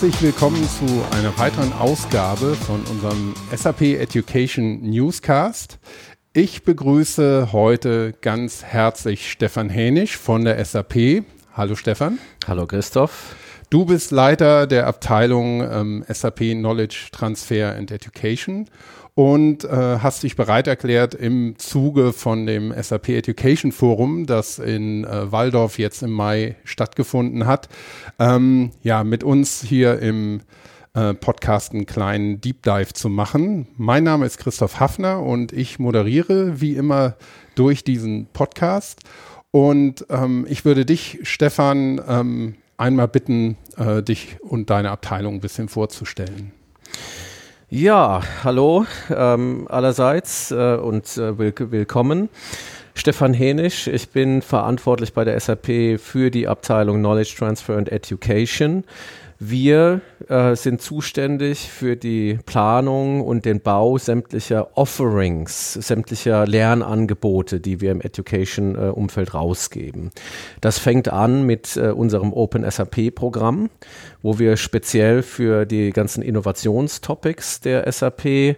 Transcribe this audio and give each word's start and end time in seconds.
Herzlich 0.00 0.22
willkommen 0.22 0.62
zu 0.62 0.84
einer 1.10 1.36
weiteren 1.38 1.72
Ausgabe 1.72 2.54
von 2.54 2.84
unserem 2.84 3.34
SAP 3.52 3.80
Education 3.80 4.80
Newscast. 4.82 5.80
Ich 6.32 6.62
begrüße 6.62 7.48
heute 7.50 8.14
ganz 8.20 8.62
herzlich 8.62 9.28
Stefan 9.28 9.68
Hänisch 9.68 10.16
von 10.16 10.44
der 10.44 10.64
SAP. 10.64 11.24
Hallo 11.52 11.74
Stefan. 11.74 12.20
Hallo 12.46 12.68
Christoph. 12.68 13.34
Du 13.70 13.86
bist 13.86 14.12
Leiter 14.12 14.68
der 14.68 14.86
Abteilung 14.86 15.62
ähm, 15.68 16.04
SAP 16.06 16.52
Knowledge 16.52 17.08
Transfer 17.10 17.74
and 17.74 17.90
Education 17.90 18.70
und 19.18 19.64
äh, 19.64 19.98
hast 19.98 20.22
dich 20.22 20.36
bereit 20.36 20.68
erklärt, 20.68 21.12
im 21.12 21.58
Zuge 21.58 22.12
von 22.12 22.46
dem 22.46 22.72
SAP 22.80 23.08
Education 23.08 23.72
Forum, 23.72 24.26
das 24.26 24.60
in 24.60 25.02
äh, 25.02 25.32
Waldorf 25.32 25.80
jetzt 25.80 26.04
im 26.04 26.12
Mai 26.12 26.54
stattgefunden 26.62 27.44
hat, 27.44 27.68
ähm, 28.20 28.70
ja, 28.84 29.02
mit 29.02 29.24
uns 29.24 29.60
hier 29.60 29.98
im 29.98 30.42
äh, 30.94 31.14
Podcast 31.14 31.72
einen 31.72 31.84
kleinen 31.84 32.40
Deep 32.40 32.62
Dive 32.62 32.92
zu 32.92 33.08
machen. 33.08 33.66
Mein 33.76 34.04
Name 34.04 34.24
ist 34.24 34.38
Christoph 34.38 34.78
Hafner 34.78 35.20
und 35.20 35.52
ich 35.52 35.80
moderiere 35.80 36.60
wie 36.60 36.76
immer 36.76 37.16
durch 37.56 37.82
diesen 37.82 38.26
Podcast. 38.26 39.00
Und 39.50 40.06
ähm, 40.10 40.46
ich 40.48 40.64
würde 40.64 40.86
dich, 40.86 41.18
Stefan, 41.24 42.00
ähm, 42.06 42.54
einmal 42.76 43.08
bitten, 43.08 43.56
äh, 43.78 44.00
dich 44.00 44.36
und 44.42 44.70
deine 44.70 44.92
Abteilung 44.92 45.34
ein 45.34 45.40
bisschen 45.40 45.68
vorzustellen. 45.68 46.52
Ja, 47.70 48.22
hallo 48.44 48.86
ähm, 49.14 49.66
allerseits 49.68 50.50
äh, 50.50 50.76
und 50.76 51.04
äh, 51.18 51.36
will 51.36 51.52
willkommen. 51.58 52.30
Stefan 52.94 53.34
Henisch, 53.34 53.88
ich 53.88 54.08
bin 54.08 54.40
verantwortlich 54.40 55.12
bei 55.12 55.22
der 55.22 55.38
SAP 55.38 56.00
für 56.00 56.30
die 56.30 56.48
Abteilung 56.48 57.00
Knowledge 57.00 57.34
Transfer 57.36 57.76
and 57.76 57.92
Education. 57.92 58.84
Wir 59.40 60.00
äh, 60.28 60.56
sind 60.56 60.82
zuständig 60.82 61.70
für 61.70 61.94
die 61.94 62.40
Planung 62.44 63.20
und 63.20 63.44
den 63.44 63.60
Bau 63.60 63.96
sämtlicher 63.96 64.76
Offerings, 64.76 65.74
sämtlicher 65.74 66.44
Lernangebote, 66.44 67.60
die 67.60 67.80
wir 67.80 67.92
im 67.92 68.00
Education-Umfeld 68.00 69.28
äh, 69.28 69.32
rausgeben. 69.32 70.10
Das 70.60 70.80
fängt 70.80 71.08
an 71.08 71.44
mit 71.46 71.76
äh, 71.76 71.90
unserem 71.90 72.32
Open 72.32 72.68
SAP-Programm, 72.68 73.70
wo 74.22 74.40
wir 74.40 74.56
speziell 74.56 75.22
für 75.22 75.66
die 75.66 75.90
ganzen 75.90 76.22
Innovationstopics 76.22 77.60
der 77.60 77.90
SAP 77.92 78.56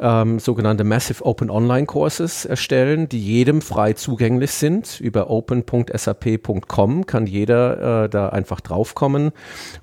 ähm, 0.00 0.38
sogenannte 0.38 0.84
Massive 0.84 1.24
Open 1.24 1.50
Online 1.50 1.86
Courses 1.86 2.44
erstellen, 2.44 3.08
die 3.08 3.20
jedem 3.20 3.62
frei 3.62 3.92
zugänglich 3.92 4.50
sind. 4.52 5.00
Über 5.00 5.30
open.sap.com 5.30 7.06
kann 7.06 7.26
jeder 7.26 8.04
äh, 8.04 8.08
da 8.08 8.28
einfach 8.28 8.60
draufkommen 8.60 9.32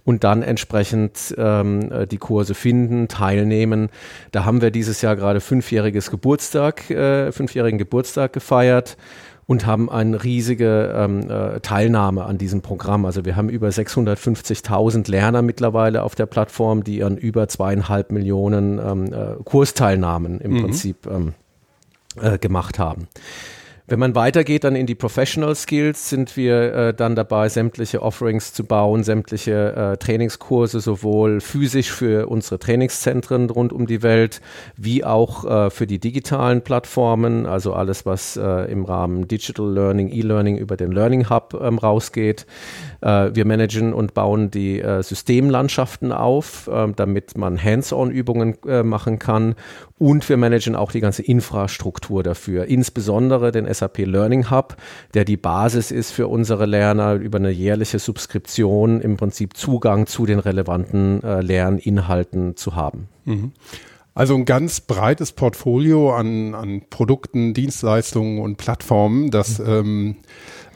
und 0.03 0.23
dann 0.23 0.43
entsprechend 0.43 1.35
ähm, 1.37 1.91
äh, 1.91 2.07
die 2.07 2.17
Kurse 2.17 2.53
finden, 2.53 3.07
teilnehmen. 3.07 3.89
Da 4.31 4.45
haben 4.45 4.61
wir 4.61 4.71
dieses 4.71 5.01
Jahr 5.01 5.15
gerade 5.15 5.41
fünfjähriges 5.41 6.11
Geburtstag, 6.11 6.89
äh, 6.89 7.31
fünfjährigen 7.31 7.77
Geburtstag 7.77 8.33
gefeiert 8.33 8.97
und 9.45 9.65
haben 9.65 9.89
eine 9.89 10.23
riesige 10.23 10.93
ähm, 10.95 11.29
äh, 11.29 11.59
Teilnahme 11.59 12.25
an 12.25 12.37
diesem 12.37 12.61
Programm. 12.61 13.05
Also 13.05 13.25
wir 13.25 13.35
haben 13.35 13.49
über 13.49 13.69
650.000 13.69 15.09
Lerner 15.09 15.41
mittlerweile 15.41 16.03
auf 16.03 16.15
der 16.15 16.25
Plattform, 16.25 16.83
die 16.83 17.03
an 17.03 17.17
über 17.17 17.47
zweieinhalb 17.47 18.11
Millionen 18.11 18.79
ähm, 18.79 19.13
äh, 19.13 19.43
Kursteilnahmen 19.43 20.39
im 20.39 20.53
mhm. 20.53 20.61
Prinzip 20.61 21.07
ähm, 21.07 21.33
äh, 22.21 22.37
gemacht 22.37 22.79
haben. 22.79 23.07
Wenn 23.87 23.99
man 23.99 24.15
weitergeht 24.15 24.63
dann 24.63 24.75
in 24.75 24.85
die 24.85 24.95
Professional 24.95 25.55
Skills, 25.55 26.09
sind 26.09 26.37
wir 26.37 26.73
äh, 26.73 26.93
dann 26.93 27.15
dabei, 27.15 27.49
sämtliche 27.49 28.01
Offerings 28.01 28.53
zu 28.53 28.63
bauen, 28.63 29.03
sämtliche 29.03 29.75
äh, 29.75 29.97
Trainingskurse, 29.97 30.79
sowohl 30.79 31.41
physisch 31.41 31.91
für 31.91 32.27
unsere 32.27 32.59
Trainingszentren 32.59 33.49
rund 33.49 33.73
um 33.73 33.87
die 33.87 34.03
Welt, 34.03 34.41
wie 34.77 35.03
auch 35.03 35.45
äh, 35.45 35.69
für 35.69 35.87
die 35.87 35.99
digitalen 35.99 36.61
Plattformen, 36.61 37.45
also 37.45 37.73
alles, 37.73 38.05
was 38.05 38.37
äh, 38.37 38.71
im 38.71 38.85
Rahmen 38.85 39.27
Digital 39.27 39.71
Learning, 39.71 40.09
E-Learning 40.09 40.57
über 40.57 40.77
den 40.77 40.91
Learning 40.91 41.29
Hub 41.29 41.59
ähm, 41.61 41.77
rausgeht. 41.77 42.45
Äh, 43.01 43.31
wir 43.33 43.45
managen 43.45 43.93
und 43.93 44.13
bauen 44.13 44.51
die 44.51 44.79
äh, 44.79 45.01
Systemlandschaften 45.01 46.11
auf, 46.11 46.69
damit 46.95 47.37
man 47.37 47.61
Hands-on-Übungen 47.61 48.57
machen 48.83 49.19
kann. 49.19 49.55
Und 49.97 50.27
wir 50.29 50.37
managen 50.37 50.75
auch 50.75 50.91
die 50.91 50.99
ganze 50.99 51.21
Infrastruktur 51.21 52.23
dafür, 52.23 52.65
insbesondere 52.65 53.51
den 53.51 53.65
SAP 53.73 53.99
Learning 53.99 54.49
Hub, 54.51 54.77
der 55.13 55.25
die 55.25 55.37
Basis 55.37 55.91
ist 55.91 56.11
für 56.11 56.27
unsere 56.27 56.65
Lerner, 56.65 57.13
über 57.13 57.37
eine 57.37 57.51
jährliche 57.51 57.99
Subskription 57.99 59.01
im 59.01 59.17
Prinzip 59.17 59.55
Zugang 59.55 60.07
zu 60.07 60.25
den 60.25 60.39
relevanten 60.39 61.23
äh, 61.23 61.41
Lerninhalten 61.41 62.55
zu 62.55 62.75
haben. 62.75 63.07
Mhm. 63.25 63.51
Also 64.13 64.35
ein 64.35 64.45
ganz 64.45 64.81
breites 64.81 65.31
Portfolio 65.31 66.13
an, 66.13 66.53
an 66.53 66.81
Produkten, 66.89 67.53
Dienstleistungen 67.53 68.39
und 68.39 68.57
Plattformen, 68.57 69.31
das 69.31 69.59
mhm. 69.59 69.65
ähm, 69.67 70.15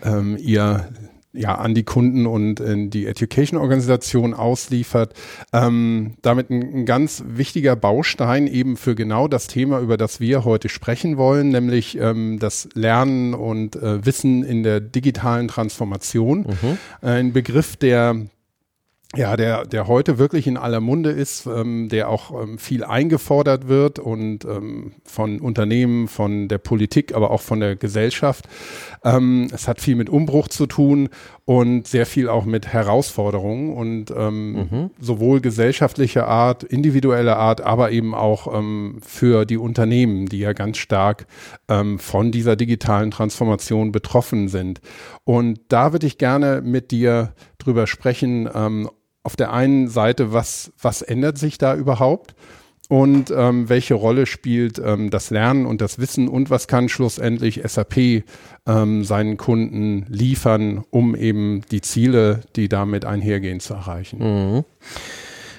ähm, 0.03 0.37
ihr 0.39 0.87
ja, 1.35 1.55
an 1.55 1.73
die 1.73 1.83
Kunden 1.83 2.25
und 2.25 2.59
in 2.59 2.89
die 2.89 3.05
Education-Organisation 3.05 4.33
ausliefert. 4.33 5.13
Ähm, 5.53 6.15
damit 6.21 6.49
ein, 6.49 6.61
ein, 6.61 6.85
ganz 6.85 7.23
wichtiger 7.27 7.75
Baustein 7.75 8.47
eben 8.47 8.77
für 8.77 8.95
genau 8.95 9.27
das 9.27 9.47
Thema, 9.47 9.79
über 9.79 9.97
das 9.97 10.19
wir 10.19 10.45
heute 10.45 10.69
sprechen 10.69 11.17
wollen, 11.17 11.49
nämlich 11.49 11.97
ähm, 11.99 12.39
das 12.39 12.69
Lernen 12.73 13.33
und 13.33 13.75
äh, 13.75 14.05
Wissen 14.05 14.43
in 14.43 14.63
der 14.63 14.79
digitalen 14.79 15.47
Transformation. 15.47 16.39
Mhm. 16.39 16.77
Ein 17.01 17.33
Begriff, 17.33 17.75
der 17.75 18.27
ja, 19.15 19.35
der, 19.37 19.65
der 19.65 19.87
heute 19.87 20.17
wirklich 20.17 20.47
in 20.47 20.57
aller 20.57 20.79
Munde 20.79 21.11
ist, 21.11 21.45
ähm, 21.45 21.89
der 21.89 22.09
auch 22.09 22.41
ähm, 22.41 22.57
viel 22.57 22.83
eingefordert 22.83 23.67
wird 23.67 23.99
und 23.99 24.45
ähm, 24.45 24.93
von 25.03 25.39
Unternehmen, 25.39 26.07
von 26.07 26.47
der 26.47 26.57
Politik, 26.57 27.13
aber 27.15 27.31
auch 27.31 27.41
von 27.41 27.59
der 27.59 27.75
Gesellschaft. 27.75 28.47
Ähm, 29.03 29.47
es 29.53 29.67
hat 29.67 29.81
viel 29.81 29.95
mit 29.95 30.09
Umbruch 30.09 30.47
zu 30.47 30.65
tun 30.65 31.09
und 31.45 31.87
sehr 31.87 32.05
viel 32.05 32.29
auch 32.29 32.45
mit 32.45 32.67
Herausforderungen 32.67 33.73
und 33.73 34.11
ähm, 34.11 34.53
mhm. 34.53 34.89
sowohl 34.99 35.41
gesellschaftlicher 35.41 36.27
Art, 36.27 36.63
individueller 36.63 37.37
Art, 37.37 37.61
aber 37.61 37.91
eben 37.91 38.15
auch 38.15 38.53
ähm, 38.57 38.99
für 39.05 39.45
die 39.45 39.57
Unternehmen, 39.57 40.27
die 40.27 40.39
ja 40.39 40.53
ganz 40.53 40.77
stark 40.77 41.27
von 41.97 42.31
dieser 42.31 42.55
digitalen 42.55 43.11
Transformation 43.11 43.91
betroffen 43.91 44.47
sind. 44.47 44.81
Und 45.23 45.59
da 45.69 45.93
würde 45.93 46.07
ich 46.07 46.17
gerne 46.17 46.61
mit 46.61 46.91
dir 46.91 47.33
drüber 47.57 47.87
sprechen, 47.87 48.47
auf 49.25 49.35
der 49.35 49.51
einen 49.51 49.87
Seite, 49.87 50.31
was, 50.33 50.71
was 50.79 51.01
ändert 51.01 51.37
sich 51.37 51.57
da 51.57 51.75
überhaupt? 51.75 52.35
Und 52.87 53.33
ähm, 53.35 53.67
welche 53.67 53.95
Rolle 53.95 54.27
spielt 54.27 54.77
ähm, 54.77 55.09
das 55.09 55.31
Lernen 55.31 55.65
und 55.65 55.81
das 55.81 55.97
Wissen 55.97 56.27
und 56.27 56.51
was 56.51 56.67
kann 56.67 56.87
schlussendlich 56.87 57.61
SAP 57.65 58.23
ähm, 58.67 59.03
seinen 59.03 59.37
Kunden 59.37 60.05
liefern, 60.07 60.83
um 60.91 61.15
eben 61.15 61.61
die 61.71 61.81
Ziele, 61.81 62.41
die 62.55 62.69
damit 62.69 63.03
einhergehen, 63.03 63.59
zu 63.59 63.73
erreichen? 63.73 64.19
Mhm. 64.19 64.65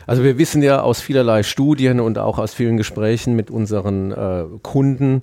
Also 0.06 0.22
wir 0.22 0.38
wissen 0.38 0.62
ja 0.62 0.82
aus 0.82 1.00
vielerlei 1.00 1.42
Studien 1.42 1.98
und 1.98 2.16
auch 2.18 2.38
aus 2.38 2.54
vielen 2.54 2.76
Gesprächen 2.76 3.34
mit 3.34 3.50
unseren 3.50 4.12
äh, 4.12 4.44
Kunden, 4.62 5.22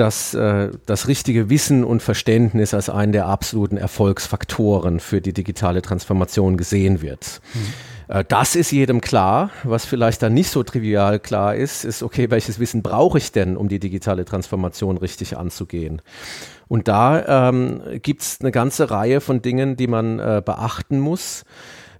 dass 0.00 0.34
äh, 0.34 0.70
das 0.86 1.08
richtige 1.08 1.50
Wissen 1.50 1.84
und 1.84 2.02
Verständnis 2.02 2.72
als 2.72 2.88
einen 2.88 3.12
der 3.12 3.26
absoluten 3.26 3.76
Erfolgsfaktoren 3.76 4.98
für 4.98 5.20
die 5.20 5.34
digitale 5.34 5.82
Transformation 5.82 6.56
gesehen 6.56 7.02
wird. 7.02 7.40
Mhm. 7.52 8.14
Äh, 8.16 8.24
das 8.26 8.56
ist 8.56 8.72
jedem 8.72 9.00
klar. 9.00 9.50
Was 9.62 9.84
vielleicht 9.84 10.22
dann 10.22 10.34
nicht 10.34 10.50
so 10.50 10.62
trivial 10.62 11.20
klar 11.20 11.54
ist, 11.54 11.84
ist, 11.84 12.02
okay, 12.02 12.30
welches 12.30 12.58
Wissen 12.58 12.82
brauche 12.82 13.18
ich 13.18 13.30
denn, 13.30 13.56
um 13.56 13.68
die 13.68 13.78
digitale 13.78 14.24
Transformation 14.24 14.96
richtig 14.96 15.36
anzugehen? 15.36 16.02
Und 16.66 16.88
da 16.88 17.48
ähm, 17.48 17.82
gibt 18.00 18.22
es 18.22 18.38
eine 18.40 18.52
ganze 18.52 18.90
Reihe 18.90 19.20
von 19.20 19.42
Dingen, 19.42 19.76
die 19.76 19.86
man 19.86 20.18
äh, 20.18 20.42
beachten 20.44 20.98
muss. 20.98 21.44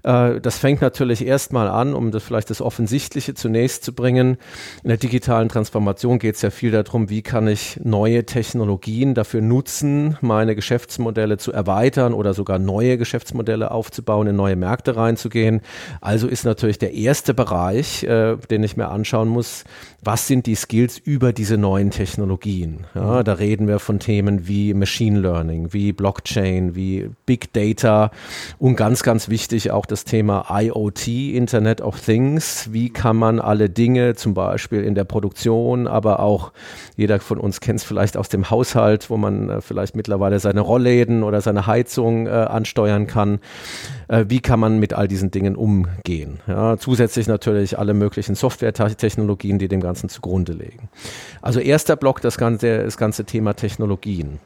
Äh, 0.02 0.40
das 0.40 0.58
fängt 0.58 0.80
natürlich 0.80 1.26
erstmal 1.26 1.68
an, 1.68 1.94
um 1.94 2.10
das 2.10 2.22
vielleicht 2.22 2.50
das 2.50 2.60
Offensichtliche 2.60 3.34
zunächst 3.34 3.84
zu 3.84 3.92
bringen. 3.92 4.38
In 4.82 4.88
der 4.88 4.96
digitalen 4.96 5.48
Transformation 5.48 6.18
geht 6.18 6.36
es 6.36 6.42
ja 6.42 6.50
viel 6.50 6.70
darum, 6.70 7.10
wie 7.10 7.22
kann 7.22 7.48
ich 7.48 7.80
neue 7.82 8.24
Technologien 8.24 9.14
dafür 9.14 9.40
nutzen, 9.40 10.16
meine 10.20 10.54
Geschäftsmodelle 10.54 11.38
zu 11.38 11.52
erweitern 11.52 12.14
oder 12.14 12.34
sogar 12.34 12.58
neue 12.58 12.98
Geschäftsmodelle 12.98 13.70
aufzubauen, 13.70 14.26
in 14.28 14.36
neue 14.36 14.56
Märkte 14.56 14.96
reinzugehen. 14.96 15.60
Also 16.00 16.28
ist 16.28 16.44
natürlich 16.44 16.78
der 16.78 16.94
erste 16.94 17.34
Bereich, 17.34 18.04
äh, 18.04 18.36
den 18.50 18.62
ich 18.62 18.76
mir 18.76 18.88
anschauen 18.88 19.28
muss, 19.28 19.64
was 20.02 20.26
sind 20.26 20.46
die 20.46 20.54
Skills 20.54 20.98
über 20.98 21.32
diese 21.32 21.58
neuen 21.58 21.90
Technologien? 21.90 22.86
Ja, 22.94 23.22
da 23.22 23.34
reden 23.34 23.68
wir 23.68 23.78
von 23.78 23.98
Themen 23.98 24.48
wie 24.48 24.72
Machine 24.72 25.20
Learning, 25.20 25.72
wie 25.72 25.92
Blockchain, 25.92 26.74
wie 26.74 27.10
Big 27.26 27.52
Data 27.52 28.10
und 28.58 28.76
ganz, 28.76 29.02
ganz 29.02 29.28
wichtig 29.28 29.70
auch 29.70 29.86
das 29.90 30.04
Thema 30.04 30.46
IoT, 30.50 31.08
Internet 31.08 31.80
of 31.80 32.00
Things. 32.00 32.72
Wie 32.72 32.90
kann 32.90 33.16
man 33.16 33.40
alle 33.40 33.68
Dinge, 33.68 34.14
zum 34.14 34.34
Beispiel 34.34 34.82
in 34.82 34.94
der 34.94 35.04
Produktion, 35.04 35.86
aber 35.86 36.20
auch 36.20 36.52
jeder 36.96 37.20
von 37.20 37.38
uns 37.38 37.60
kennt 37.60 37.80
es 37.80 37.84
vielleicht 37.84 38.16
aus 38.16 38.28
dem 38.28 38.50
Haushalt, 38.50 39.10
wo 39.10 39.16
man 39.16 39.48
äh, 39.48 39.60
vielleicht 39.60 39.96
mittlerweile 39.96 40.38
seine 40.38 40.60
Rollläden 40.60 41.22
oder 41.22 41.40
seine 41.40 41.66
Heizung 41.66 42.26
äh, 42.26 42.30
ansteuern 42.30 43.06
kann. 43.06 43.40
Äh, 44.08 44.26
wie 44.28 44.40
kann 44.40 44.60
man 44.60 44.78
mit 44.78 44.92
all 44.92 45.08
diesen 45.08 45.30
Dingen 45.30 45.56
umgehen? 45.56 46.40
Ja, 46.46 46.76
zusätzlich 46.76 47.26
natürlich 47.26 47.78
alle 47.78 47.94
möglichen 47.94 48.34
Software-Technologien, 48.34 49.58
die 49.58 49.68
dem 49.68 49.80
Ganzen 49.80 50.08
zugrunde 50.08 50.52
legen. 50.52 50.88
Also 51.42 51.60
erster 51.60 51.96
Block, 51.96 52.20
das 52.20 52.38
ganze, 52.38 52.84
das 52.84 52.96
ganze 52.96 53.24
Thema 53.24 53.54
Technologien. 53.54 54.40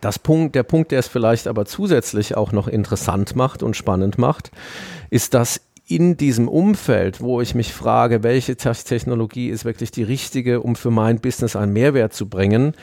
Das 0.00 0.18
Punkt, 0.18 0.54
der 0.54 0.62
Punkt, 0.62 0.92
der 0.92 0.98
es 0.98 1.08
vielleicht 1.08 1.46
aber 1.46 1.66
zusätzlich 1.66 2.36
auch 2.36 2.52
noch 2.52 2.68
interessant 2.68 3.36
macht 3.36 3.62
und 3.62 3.76
spannend 3.76 4.18
macht, 4.18 4.50
ist, 5.10 5.34
dass 5.34 5.60
in 5.90 6.16
diesem 6.16 6.46
Umfeld, 6.46 7.20
wo 7.20 7.40
ich 7.40 7.56
mich 7.56 7.72
frage, 7.72 8.22
welche 8.22 8.54
Technologie 8.54 9.48
ist 9.48 9.64
wirklich 9.64 9.90
die 9.90 10.04
richtige, 10.04 10.60
um 10.60 10.76
für 10.76 10.92
mein 10.92 11.20
Business 11.20 11.56
einen 11.56 11.72
Mehrwert 11.72 12.12
zu 12.12 12.28
bringen, 12.28 12.74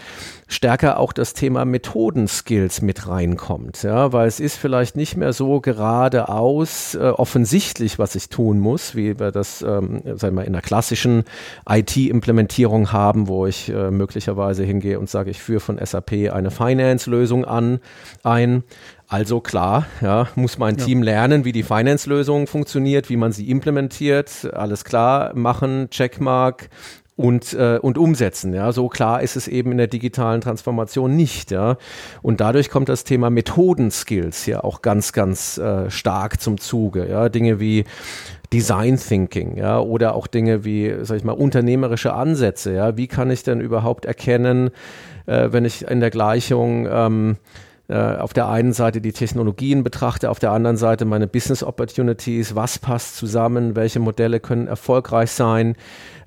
stärker 0.49 0.99
auch 0.99 1.13
das 1.13 1.33
Thema 1.33 1.63
Methodenskills 1.63 2.81
mit 2.81 3.07
reinkommt. 3.07 3.83
Ja, 3.83 4.11
weil 4.11 4.27
es 4.27 4.41
ist 4.41 4.57
vielleicht 4.57 4.97
nicht 4.97 5.15
mehr 5.15 5.31
so 5.31 5.61
geradeaus 5.61 6.95
äh, 6.95 6.99
offensichtlich, 6.99 7.97
was 7.97 8.15
ich 8.15 8.27
tun 8.27 8.59
muss, 8.59 8.93
wie 8.93 9.17
wir 9.17 9.31
das 9.31 9.61
ähm, 9.61 10.01
sagen 10.15 10.35
wir, 10.35 10.43
in 10.43 10.53
der 10.53 10.61
klassischen 10.61 11.23
IT-Implementierung 11.69 12.91
haben, 12.91 13.29
wo 13.29 13.45
ich 13.45 13.69
äh, 13.69 13.89
möglicherweise 13.89 14.65
hingehe 14.65 14.99
und 14.99 15.09
sage, 15.09 15.31
ich 15.31 15.41
führe 15.41 15.61
von 15.61 15.79
SAP 15.81 16.11
eine 16.33 16.51
Finance-Lösung 16.51 17.45
an 17.45 17.79
ein 18.23 18.63
also 19.07 19.39
klar, 19.39 19.85
ja, 20.01 20.27
muss 20.35 20.57
mein 20.57 20.77
ja. 20.77 20.85
Team 20.85 21.01
lernen, 21.01 21.45
wie 21.45 21.51
die 21.51 21.63
Finance-Lösung 21.63 22.47
funktioniert, 22.47 23.09
wie 23.09 23.17
man 23.17 23.31
sie 23.31 23.49
implementiert. 23.49 24.49
Alles 24.53 24.83
klar, 24.83 25.33
machen, 25.33 25.89
Checkmark, 25.89 26.69
und, 27.17 27.53
äh, 27.53 27.79
und 27.81 27.97
umsetzen. 27.97 28.53
Ja, 28.53 28.71
so 28.71 28.87
klar 28.87 29.21
ist 29.21 29.35
es 29.35 29.47
eben 29.47 29.71
in 29.71 29.79
der 29.79 29.87
digitalen 29.87 30.39
Transformation 30.39 31.15
nicht. 31.15 31.51
Ja, 31.51 31.77
und 32.21 32.39
dadurch 32.39 32.69
kommt 32.69 32.89
das 32.89 33.03
Thema 33.03 33.29
Methodenskills 33.29 34.45
ja 34.45 34.63
auch 34.63 34.81
ganz, 34.81 35.11
ganz 35.11 35.57
äh, 35.57 35.89
stark 35.89 36.39
zum 36.39 36.59
Zuge. 36.59 37.09
Ja, 37.09 37.27
Dinge 37.27 37.59
wie 37.59 37.85
Design 38.53 38.97
Thinking, 38.97 39.57
ja, 39.57 39.79
oder 39.79 40.13
auch 40.13 40.27
Dinge 40.27 40.63
wie, 40.63 40.95
sag 41.01 41.17
ich 41.17 41.23
mal, 41.23 41.33
unternehmerische 41.33 42.13
Ansätze. 42.13 42.73
Ja, 42.73 42.95
wie 42.97 43.07
kann 43.07 43.31
ich 43.31 43.43
denn 43.43 43.61
überhaupt 43.61 44.05
erkennen, 44.05 44.69
äh, 45.25 45.49
wenn 45.51 45.65
ich 45.65 45.87
in 45.87 45.99
der 45.99 46.11
Gleichung 46.11 46.87
ähm, 46.89 47.31
äh, 47.31 47.66
auf 47.93 48.33
der 48.33 48.49
einen 48.49 48.73
Seite 48.73 48.99
die 48.99 49.13
Technologien 49.13 49.83
betrachte, 49.83 50.29
auf 50.29 50.39
der 50.39 50.51
anderen 50.51 50.75
Seite 50.75 51.05
meine 51.05 51.27
Business 51.27 51.63
Opportunities, 51.63 52.53
was 52.53 52.79
passt 52.79 53.15
zusammen, 53.15 53.75
welche 53.75 53.99
Modelle 53.99 54.39
können 54.39 54.67
erfolgreich 54.67 55.31
sein. 55.31 55.75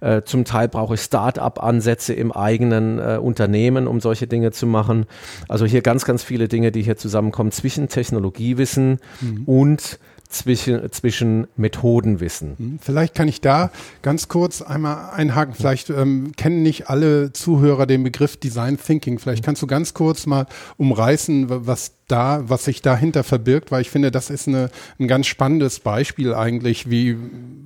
Äh, 0.00 0.22
zum 0.22 0.44
Teil 0.44 0.68
brauche 0.68 0.94
ich 0.94 1.00
Start-up-Ansätze 1.00 2.14
im 2.14 2.32
eigenen 2.32 2.98
äh, 2.98 3.18
Unternehmen, 3.18 3.86
um 3.86 4.00
solche 4.00 4.26
Dinge 4.26 4.50
zu 4.52 4.66
machen. 4.66 5.06
Also 5.48 5.66
hier 5.66 5.82
ganz, 5.82 6.04
ganz 6.04 6.22
viele 6.22 6.48
Dinge, 6.48 6.72
die 6.72 6.82
hier 6.82 6.96
zusammenkommen 6.96 7.52
zwischen 7.52 7.88
Technologiewissen 7.88 8.98
mhm. 9.20 9.42
und 9.44 9.98
zwischen, 10.30 10.90
zwischen 10.92 11.48
Methodenwissen. 11.56 12.54
Hm, 12.56 12.78
vielleicht 12.80 13.14
kann 13.14 13.28
ich 13.28 13.40
da 13.40 13.70
ganz 14.00 14.28
kurz 14.28 14.62
einmal 14.62 15.10
einhaken. 15.10 15.54
Vielleicht 15.54 15.90
ähm, 15.90 16.32
kennen 16.36 16.62
nicht 16.62 16.88
alle 16.88 17.32
Zuhörer 17.32 17.86
den 17.86 18.04
Begriff 18.04 18.36
Design 18.36 18.78
Thinking. 18.78 19.18
Vielleicht 19.18 19.44
kannst 19.44 19.60
du 19.60 19.66
ganz 19.66 19.92
kurz 19.92 20.26
mal 20.26 20.46
umreißen, 20.76 21.66
was 21.66 21.92
da, 22.06 22.48
was 22.48 22.64
sich 22.64 22.80
dahinter 22.80 23.24
verbirgt, 23.24 23.70
weil 23.70 23.82
ich 23.82 23.90
finde, 23.90 24.10
das 24.10 24.30
ist 24.30 24.48
eine, 24.48 24.70
ein 24.98 25.08
ganz 25.08 25.26
spannendes 25.26 25.80
Beispiel 25.80 26.32
eigentlich, 26.32 26.88
wie 26.88 27.16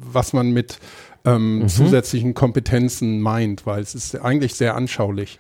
was 0.01 0.33
man 0.33 0.51
mit 0.51 0.79
ähm, 1.25 1.61
mhm. 1.61 1.69
zusätzlichen 1.69 2.35
Kompetenzen 2.35 3.21
meint, 3.21 3.67
weil 3.67 3.83
es 3.83 3.95
ist 3.95 4.17
eigentlich 4.17 4.55
sehr 4.55 4.75
anschaulich. 4.75 5.39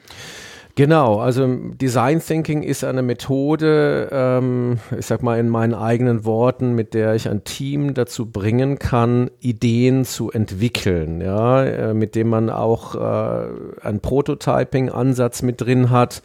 Genau, 0.76 1.20
also 1.20 1.46
Design 1.46 2.18
Thinking 2.18 2.64
ist 2.64 2.82
eine 2.82 3.02
Methode, 3.02 4.08
ähm, 4.10 4.80
ich 4.98 5.06
sag 5.06 5.22
mal 5.22 5.38
in 5.38 5.48
meinen 5.48 5.72
eigenen 5.72 6.24
Worten, 6.24 6.74
mit 6.74 6.94
der 6.94 7.14
ich 7.14 7.28
ein 7.28 7.44
Team 7.44 7.94
dazu 7.94 8.26
bringen 8.26 8.80
kann, 8.80 9.30
Ideen 9.38 10.04
zu 10.04 10.32
entwickeln, 10.32 11.20
ja, 11.20 11.62
äh, 11.62 11.94
mit 11.94 12.16
dem 12.16 12.28
man 12.28 12.50
auch 12.50 12.96
äh, 12.96 13.46
einen 13.82 14.00
Prototyping-Ansatz 14.00 15.42
mit 15.42 15.60
drin 15.60 15.90
hat 15.90 16.22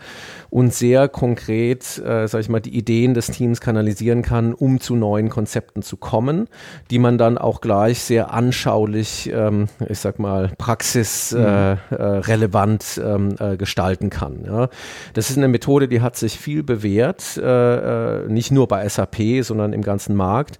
und 0.49 0.73
sehr 0.73 1.09
konkret, 1.09 1.99
äh, 1.99 2.27
sag 2.27 2.41
ich 2.41 2.49
mal, 2.49 2.59
die 2.59 2.75
Ideen 2.75 3.13
des 3.13 3.27
Teams 3.27 3.61
kanalisieren 3.61 4.23
kann, 4.23 4.55
um 4.55 4.79
zu 4.79 4.95
neuen 4.95 5.29
Konzepten 5.29 5.83
zu 5.83 5.97
kommen, 5.97 6.47
die 6.89 6.97
man 6.97 7.19
dann 7.19 7.37
auch 7.37 7.61
gleich 7.61 8.01
sehr 8.01 8.33
anschaulich, 8.33 9.29
ähm, 9.31 9.67
ich 9.87 9.99
sag 9.99 10.17
mal, 10.17 10.49
praxisrelevant 10.57 12.97
äh, 12.97 13.01
äh, 13.01 13.13
ähm, 13.13 13.35
äh, 13.39 13.55
gestalten 13.57 14.09
kann. 14.09 14.38
Ja. 14.45 14.69
Das 15.13 15.30
ist 15.30 15.38
eine 15.38 15.47
Methode, 15.47 15.88
die 15.88 16.01
hat 16.01 16.15
sich 16.15 16.38
viel 16.38 16.63
bewährt, 16.63 17.38
äh, 17.38 18.24
äh, 18.24 18.27
nicht 18.27 18.51
nur 18.51 18.68
bei 18.68 18.88
SAP, 18.88 19.44
sondern 19.44 19.74
im 19.74 19.81
ganzen 19.81 20.15
Markt. 20.15 20.59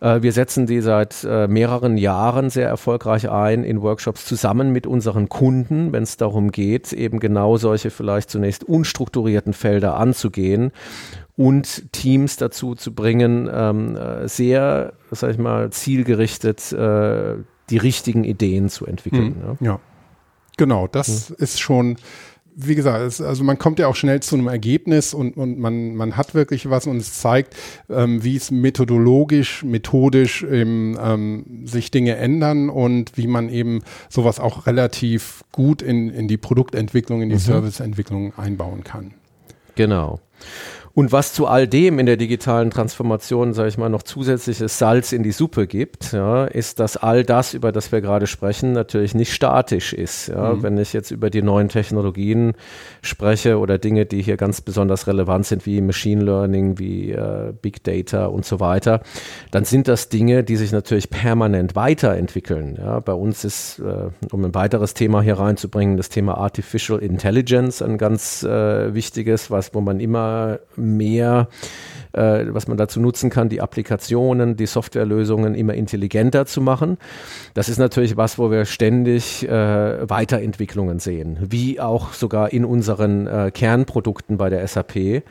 Äh, 0.00 0.22
wir 0.22 0.32
setzen 0.32 0.66
die 0.66 0.80
seit 0.80 1.24
äh, 1.24 1.48
mehreren 1.48 1.96
Jahren 1.96 2.50
sehr 2.50 2.68
erfolgreich 2.68 3.30
ein 3.30 3.64
in 3.64 3.82
Workshops 3.82 4.24
zusammen 4.24 4.70
mit 4.70 4.86
unseren 4.86 5.28
Kunden, 5.28 5.92
wenn 5.92 6.02
es 6.02 6.16
darum 6.16 6.50
geht, 6.52 6.92
eben 6.92 7.20
genau 7.20 7.56
solche 7.56 7.90
vielleicht 7.90 8.30
zunächst 8.30 8.64
unstrukturierten 8.64 9.52
Felder 9.52 9.96
anzugehen 9.96 10.72
und 11.36 11.92
Teams 11.92 12.36
dazu 12.36 12.74
zu 12.74 12.94
bringen, 12.94 13.48
ähm, 13.52 13.96
äh, 13.96 14.28
sehr, 14.28 14.94
sag 15.10 15.30
ich 15.30 15.38
mal, 15.38 15.70
zielgerichtet 15.70 16.72
äh, 16.72 17.34
die 17.70 17.76
richtigen 17.76 18.24
Ideen 18.24 18.68
zu 18.68 18.86
entwickeln. 18.86 19.34
Hm, 19.34 19.56
ja. 19.60 19.72
ja. 19.72 19.80
genau, 20.56 20.86
das 20.86 21.28
hm. 21.28 21.36
ist 21.38 21.60
schon 21.60 21.96
wie 22.58 22.74
gesagt, 22.74 23.02
es, 23.02 23.20
also 23.20 23.44
man 23.44 23.58
kommt 23.58 23.78
ja 23.78 23.86
auch 23.86 23.94
schnell 23.94 24.20
zu 24.20 24.34
einem 24.34 24.48
Ergebnis 24.48 25.12
und, 25.12 25.36
und 25.36 25.58
man, 25.58 25.94
man 25.94 26.16
hat 26.16 26.34
wirklich 26.34 26.70
was 26.70 26.86
und 26.86 26.96
es 26.96 27.20
zeigt, 27.20 27.54
ähm, 27.90 28.24
wie 28.24 28.34
es 28.34 28.50
methodologisch, 28.50 29.62
methodisch 29.62 30.42
eben, 30.42 30.96
ähm, 30.98 31.44
sich 31.64 31.90
Dinge 31.90 32.16
ändern 32.16 32.70
und 32.70 33.16
wie 33.16 33.26
man 33.26 33.50
eben 33.50 33.82
sowas 34.08 34.40
auch 34.40 34.66
relativ 34.66 35.44
gut 35.52 35.82
in, 35.82 36.08
in 36.08 36.28
die 36.28 36.38
Produktentwicklung, 36.38 37.20
in 37.20 37.28
die 37.28 37.34
mhm. 37.34 37.40
Serviceentwicklung 37.40 38.32
einbauen 38.38 38.82
kann. 38.84 39.12
Genau. 39.74 40.20
Und 40.96 41.12
was 41.12 41.34
zu 41.34 41.46
all 41.46 41.68
dem 41.68 41.98
in 41.98 42.06
der 42.06 42.16
digitalen 42.16 42.70
Transformation, 42.70 43.52
sage 43.52 43.68
ich 43.68 43.76
mal, 43.76 43.90
noch 43.90 44.02
zusätzliches 44.02 44.78
Salz 44.78 45.12
in 45.12 45.22
die 45.22 45.30
Suppe 45.30 45.66
gibt, 45.66 46.12
ja, 46.12 46.46
ist, 46.46 46.80
dass 46.80 46.96
all 46.96 47.22
das, 47.22 47.52
über 47.52 47.70
das 47.70 47.92
wir 47.92 48.00
gerade 48.00 48.26
sprechen, 48.26 48.72
natürlich 48.72 49.14
nicht 49.14 49.34
statisch 49.34 49.92
ist. 49.92 50.28
Ja. 50.28 50.54
Mhm. 50.54 50.62
Wenn 50.62 50.78
ich 50.78 50.94
jetzt 50.94 51.10
über 51.10 51.28
die 51.28 51.42
neuen 51.42 51.68
Technologien 51.68 52.54
spreche 53.02 53.58
oder 53.58 53.76
Dinge, 53.76 54.06
die 54.06 54.22
hier 54.22 54.38
ganz 54.38 54.62
besonders 54.62 55.06
relevant 55.06 55.44
sind, 55.44 55.66
wie 55.66 55.82
Machine 55.82 56.24
Learning, 56.24 56.78
wie 56.78 57.10
äh, 57.12 57.52
Big 57.60 57.84
Data 57.84 58.24
und 58.24 58.46
so 58.46 58.58
weiter, 58.58 59.02
dann 59.50 59.66
sind 59.66 59.88
das 59.88 60.08
Dinge, 60.08 60.44
die 60.44 60.56
sich 60.56 60.72
natürlich 60.72 61.10
permanent 61.10 61.76
weiterentwickeln. 61.76 62.78
Ja. 62.78 63.00
Bei 63.00 63.12
uns 63.12 63.44
ist, 63.44 63.80
äh, 63.80 64.08
um 64.32 64.46
ein 64.46 64.54
weiteres 64.54 64.94
Thema 64.94 65.20
hier 65.20 65.38
reinzubringen, 65.38 65.98
das 65.98 66.08
Thema 66.08 66.38
Artificial 66.38 67.00
Intelligence 67.00 67.82
ein 67.82 67.98
ganz 67.98 68.42
äh, 68.44 68.94
wichtiges, 68.94 69.50
was, 69.50 69.74
wo 69.74 69.82
man 69.82 70.00
immer 70.00 70.58
mehr, 70.86 71.48
äh, 72.12 72.46
was 72.48 72.68
man 72.68 72.76
dazu 72.76 73.00
nutzen 73.00 73.30
kann, 73.30 73.48
die 73.48 73.60
Applikationen, 73.60 74.56
die 74.56 74.66
Softwarelösungen 74.66 75.54
immer 75.54 75.74
intelligenter 75.74 76.46
zu 76.46 76.60
machen. 76.60 76.98
Das 77.54 77.68
ist 77.68 77.78
natürlich 77.78 78.16
was, 78.16 78.38
wo 78.38 78.50
wir 78.50 78.64
ständig 78.64 79.48
äh, 79.48 80.08
Weiterentwicklungen 80.08 80.98
sehen, 80.98 81.38
wie 81.40 81.80
auch 81.80 82.12
sogar 82.12 82.52
in 82.52 82.64
unseren 82.64 83.26
äh, 83.26 83.50
Kernprodukten 83.52 84.38
bei 84.38 84.50
der 84.50 84.66
SAP. 84.66 85.22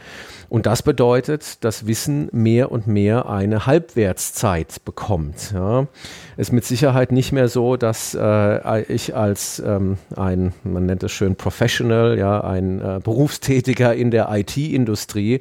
Und 0.49 0.65
das 0.65 0.83
bedeutet, 0.83 1.63
dass 1.63 1.87
Wissen 1.87 2.29
mehr 2.31 2.71
und 2.71 2.87
mehr 2.87 3.29
eine 3.29 3.65
Halbwertszeit 3.65 4.83
bekommt. 4.85 5.51
Ja. 5.53 5.87
Ist 6.37 6.51
mit 6.51 6.65
Sicherheit 6.65 7.13
nicht 7.13 7.31
mehr 7.31 7.47
so, 7.47 7.77
dass 7.77 8.13
äh, 8.13 8.81
ich 8.83 9.15
als 9.15 9.63
ähm, 9.65 9.97
ein, 10.17 10.53
man 10.63 10.85
nennt 10.85 11.01
es 11.03 11.13
schön 11.13 11.37
Professional, 11.37 12.17
ja, 12.17 12.41
ein 12.41 12.81
äh, 12.81 12.99
Berufstätiger 13.01 13.93
in 13.95 14.11
der 14.11 14.27
IT-Industrie, 14.29 15.39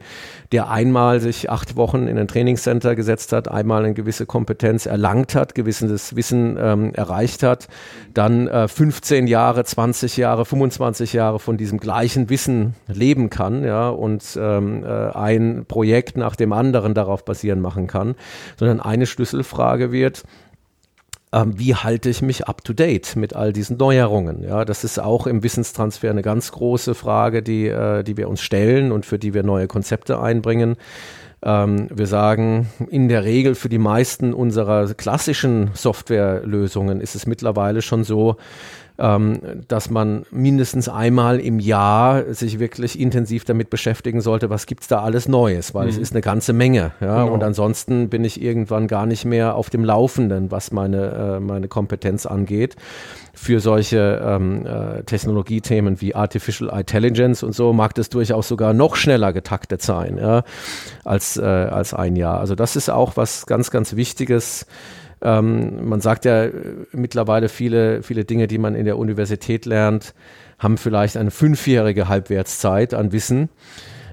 der 0.52 0.70
einmal 0.70 1.18
sich 1.18 1.50
acht 1.50 1.74
Wochen 1.74 2.06
in 2.06 2.16
ein 2.16 2.28
Trainingscenter 2.28 2.94
gesetzt 2.94 3.32
hat, 3.32 3.48
einmal 3.48 3.84
eine 3.84 3.94
gewisse 3.94 4.24
Kompetenz 4.24 4.86
erlangt 4.86 5.34
hat, 5.34 5.56
gewisses 5.56 6.14
Wissen 6.14 6.56
ähm, 6.60 6.94
erreicht 6.94 7.42
hat, 7.42 7.66
dann 8.12 8.46
äh, 8.46 8.68
15 8.68 9.26
Jahre, 9.26 9.64
20 9.64 10.16
Jahre, 10.16 10.44
25 10.44 11.12
Jahre 11.12 11.40
von 11.40 11.56
diesem 11.56 11.80
gleichen 11.80 12.30
Wissen 12.30 12.74
leben 12.86 13.30
kann, 13.30 13.64
ja, 13.64 13.88
und 13.88 14.38
ähm, 14.40 14.84
äh, 14.84 15.10
ein 15.10 15.64
Projekt 15.66 16.16
nach 16.16 16.36
dem 16.36 16.52
anderen 16.52 16.94
darauf 16.94 17.24
basieren 17.24 17.60
machen 17.60 17.88
kann, 17.88 18.14
sondern 18.56 18.80
eine 18.80 19.06
Schlüsselfrage 19.06 19.90
wird, 19.90 20.22
ähm, 21.35 21.59
wie 21.59 21.75
halte 21.75 22.09
ich 22.09 22.23
mich 22.23 22.47
up 22.47 22.62
to 22.62 22.73
date 22.73 23.17
mit 23.17 23.35
all 23.35 23.53
diesen 23.53 23.76
Neuerungen? 23.76 24.45
Ja, 24.45 24.64
das 24.64 24.85
ist 24.85 25.00
auch 25.00 25.26
im 25.26 25.43
Wissenstransfer 25.43 26.09
eine 26.11 26.23
ganz 26.23 26.53
große 26.53 26.95
Frage, 26.95 27.43
die, 27.43 27.67
äh, 27.67 28.05
die 28.05 28.17
wir 28.17 28.29
uns 28.29 28.41
stellen 28.41 28.93
und 28.93 29.05
für 29.05 29.19
die 29.19 29.35
wir 29.35 29.43
neue 29.43 29.67
Konzepte 29.67 30.21
einbringen. 30.21 30.76
Ähm, 31.43 31.88
wir 31.93 32.07
sagen, 32.07 32.69
in 32.88 33.09
der 33.09 33.25
Regel 33.25 33.57
für 33.57 33.69
die 33.69 33.79
meisten 33.79 34.33
unserer 34.33 34.95
klassischen 34.95 35.73
Softwarelösungen 35.75 37.00
ist 37.00 37.17
es 37.17 37.26
mittlerweile 37.26 37.83
schon 37.83 38.05
so, 38.05 38.37
ähm, 38.96 39.40
dass 39.66 39.90
man 39.90 40.24
mindestens 40.30 40.88
einmal 40.88 41.40
im 41.40 41.58
Jahr 41.58 42.32
sich 42.32 42.60
wirklich 42.60 42.98
intensiv 42.98 43.44
damit 43.44 43.68
beschäftigen 43.68 44.20
sollte, 44.20 44.50
was 44.50 44.66
gibt's 44.66 44.86
da 44.86 45.02
alles 45.02 45.26
Neues, 45.26 45.74
weil 45.74 45.84
mhm. 45.84 45.90
es 45.90 45.98
ist 45.98 46.12
eine 46.12 46.20
ganze 46.20 46.52
Menge. 46.52 46.92
Ja? 47.00 47.24
Genau. 47.24 47.34
Und 47.34 47.42
ansonsten 47.42 48.08
bin 48.08 48.24
ich 48.24 48.40
irgendwann 48.40 48.86
gar 48.86 49.06
nicht 49.06 49.24
mehr 49.24 49.56
auf 49.56 49.68
dem 49.68 49.84
Laufenden, 49.84 50.52
was 50.52 50.70
meine, 50.70 51.36
äh, 51.36 51.40
meine 51.40 51.66
Kompetenz 51.66 52.24
angeht. 52.24 52.76
Für 53.36 53.58
solche 53.58 54.22
ähm, 54.24 54.64
äh, 54.64 55.02
Technologiethemen 55.02 56.00
wie 56.00 56.14
Artificial 56.14 56.70
Intelligence 56.78 57.42
und 57.42 57.52
so 57.52 57.72
mag 57.72 57.92
das 57.96 58.08
durchaus 58.08 58.46
sogar 58.46 58.74
noch 58.74 58.94
schneller 58.94 59.32
getaktet 59.32 59.82
sein 59.82 60.18
ja, 60.18 60.44
als, 61.04 61.36
äh, 61.36 61.42
als 61.42 61.94
ein 61.94 62.14
Jahr. 62.14 62.38
Also 62.38 62.54
das 62.54 62.76
ist 62.76 62.90
auch 62.90 63.16
was 63.16 63.46
ganz, 63.46 63.72
ganz 63.72 63.96
Wichtiges 63.96 64.66
ähm, 65.25 65.88
man 65.88 66.00
sagt 66.00 66.25
ja 66.25 66.45
äh, 66.45 66.52
mittlerweile 66.93 67.49
viele, 67.49 68.02
viele 68.02 68.25
Dinge, 68.25 68.47
die 68.47 68.59
man 68.59 68.75
in 68.75 68.85
der 68.85 68.99
Universität 68.99 69.64
lernt, 69.66 70.14
haben 70.59 70.76
vielleicht 70.76 71.16
eine 71.16 71.31
fünfjährige 71.31 72.09
Halbwertszeit 72.09 72.95
an 72.95 73.12
Wissen. 73.12 73.49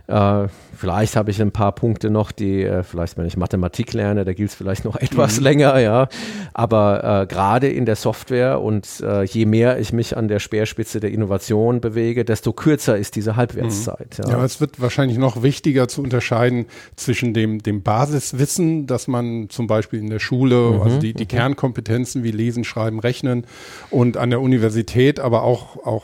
Äh, 0.07 0.47
vielleicht 0.75 1.15
habe 1.15 1.31
ich 1.31 1.41
ein 1.41 1.51
paar 1.51 1.73
Punkte 1.73 2.09
noch, 2.09 2.31
die 2.31 2.63
äh, 2.63 2.83
vielleicht, 2.83 3.17
wenn 3.17 3.25
ich 3.25 3.37
Mathematik 3.37 3.93
lerne, 3.93 4.25
da 4.25 4.33
gilt 4.33 4.49
es 4.49 4.55
vielleicht 4.55 4.85
noch 4.85 4.95
etwas 4.99 5.37
mhm. 5.37 5.43
länger, 5.43 5.79
ja. 5.79 6.07
Aber 6.53 7.21
äh, 7.21 7.27
gerade 7.27 7.67
in 7.69 7.85
der 7.85 7.95
Software 7.95 8.61
und 8.61 9.01
äh, 9.01 9.23
je 9.23 9.45
mehr 9.45 9.79
ich 9.79 9.93
mich 9.93 10.17
an 10.17 10.27
der 10.27 10.39
Speerspitze 10.39 10.99
der 10.99 11.11
Innovation 11.11 11.81
bewege, 11.81 12.25
desto 12.25 12.53
kürzer 12.53 12.97
ist 12.97 13.15
diese 13.15 13.35
Halbwertszeit. 13.35 14.17
Mhm. 14.17 14.31
Ja. 14.31 14.37
ja. 14.37 14.45
es 14.45 14.59
wird 14.59 14.81
wahrscheinlich 14.81 15.17
noch 15.17 15.43
wichtiger 15.43 15.87
zu 15.87 16.01
unterscheiden 16.01 16.65
zwischen 16.95 17.33
dem, 17.33 17.61
dem 17.61 17.83
Basiswissen, 17.83 18.87
das 18.87 19.07
man 19.07 19.49
zum 19.49 19.67
Beispiel 19.67 19.99
in 19.99 20.09
der 20.09 20.19
Schule, 20.19 20.71
mhm. 20.71 20.81
also 20.81 20.99
die, 20.99 21.13
die 21.13 21.23
mhm. 21.23 21.29
Kernkompetenzen 21.29 22.23
wie 22.23 22.31
Lesen, 22.31 22.63
Schreiben, 22.63 22.99
Rechnen 22.99 23.45
und 23.89 24.17
an 24.17 24.29
der 24.29 24.41
Universität, 24.41 25.19
aber 25.19 25.43
auch, 25.43 25.77
auch 25.85 26.03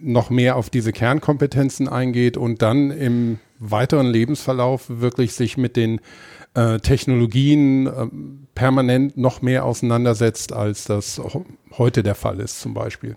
noch 0.00 0.30
mehr 0.30 0.56
auf 0.56 0.70
diese 0.70 0.92
Kernkompetenzen 0.92 1.88
eingeht 1.88 2.36
und 2.36 2.62
dann 2.62 2.90
im 2.90 3.38
weiteren 3.58 4.06
Lebensverlauf 4.06 4.84
wirklich 4.88 5.34
sich 5.34 5.56
mit 5.56 5.76
den 5.76 6.00
äh, 6.54 6.78
Technologien 6.78 7.86
äh, 7.86 8.06
permanent 8.54 9.16
noch 9.16 9.42
mehr 9.42 9.64
auseinandersetzt, 9.64 10.52
als 10.52 10.84
das 10.84 11.20
heute 11.76 12.02
der 12.02 12.14
Fall 12.14 12.40
ist 12.40 12.60
zum 12.60 12.74
Beispiel. 12.74 13.16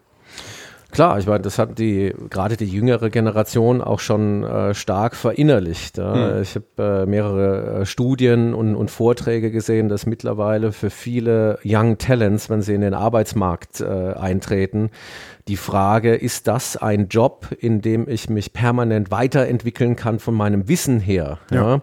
Klar, 0.91 1.19
ich 1.19 1.25
meine, 1.25 1.41
das 1.41 1.57
hat 1.57 1.79
die 1.79 2.13
gerade 2.29 2.57
die 2.57 2.65
jüngere 2.65 3.09
Generation 3.09 3.81
auch 3.81 4.01
schon 4.01 4.43
äh, 4.43 4.73
stark 4.73 5.15
verinnerlicht. 5.15 5.97
Ja. 5.97 6.13
Mhm. 6.13 6.41
Ich 6.41 6.55
habe 6.55 7.03
äh, 7.03 7.05
mehrere 7.05 7.81
äh, 7.81 7.85
Studien 7.85 8.53
und, 8.53 8.75
und, 8.75 8.91
Vorträge 8.91 9.51
gesehen, 9.51 9.87
dass 9.87 10.05
mittlerweile 10.05 10.73
für 10.73 10.89
viele 10.89 11.59
Young 11.63 11.97
Talents, 11.97 12.49
wenn 12.49 12.61
sie 12.61 12.73
in 12.73 12.81
den 12.81 12.93
Arbeitsmarkt 12.93 13.79
äh, 13.79 13.85
eintreten, 13.85 14.89
die 15.51 15.57
Frage, 15.57 16.15
ist 16.15 16.47
das 16.47 16.77
ein 16.77 17.09
Job, 17.09 17.49
in 17.59 17.81
dem 17.81 18.07
ich 18.07 18.29
mich 18.29 18.53
permanent 18.53 19.11
weiterentwickeln 19.11 19.97
kann 19.97 20.19
von 20.19 20.33
meinem 20.33 20.69
Wissen 20.69 21.01
her? 21.01 21.39
Ja. 21.51 21.81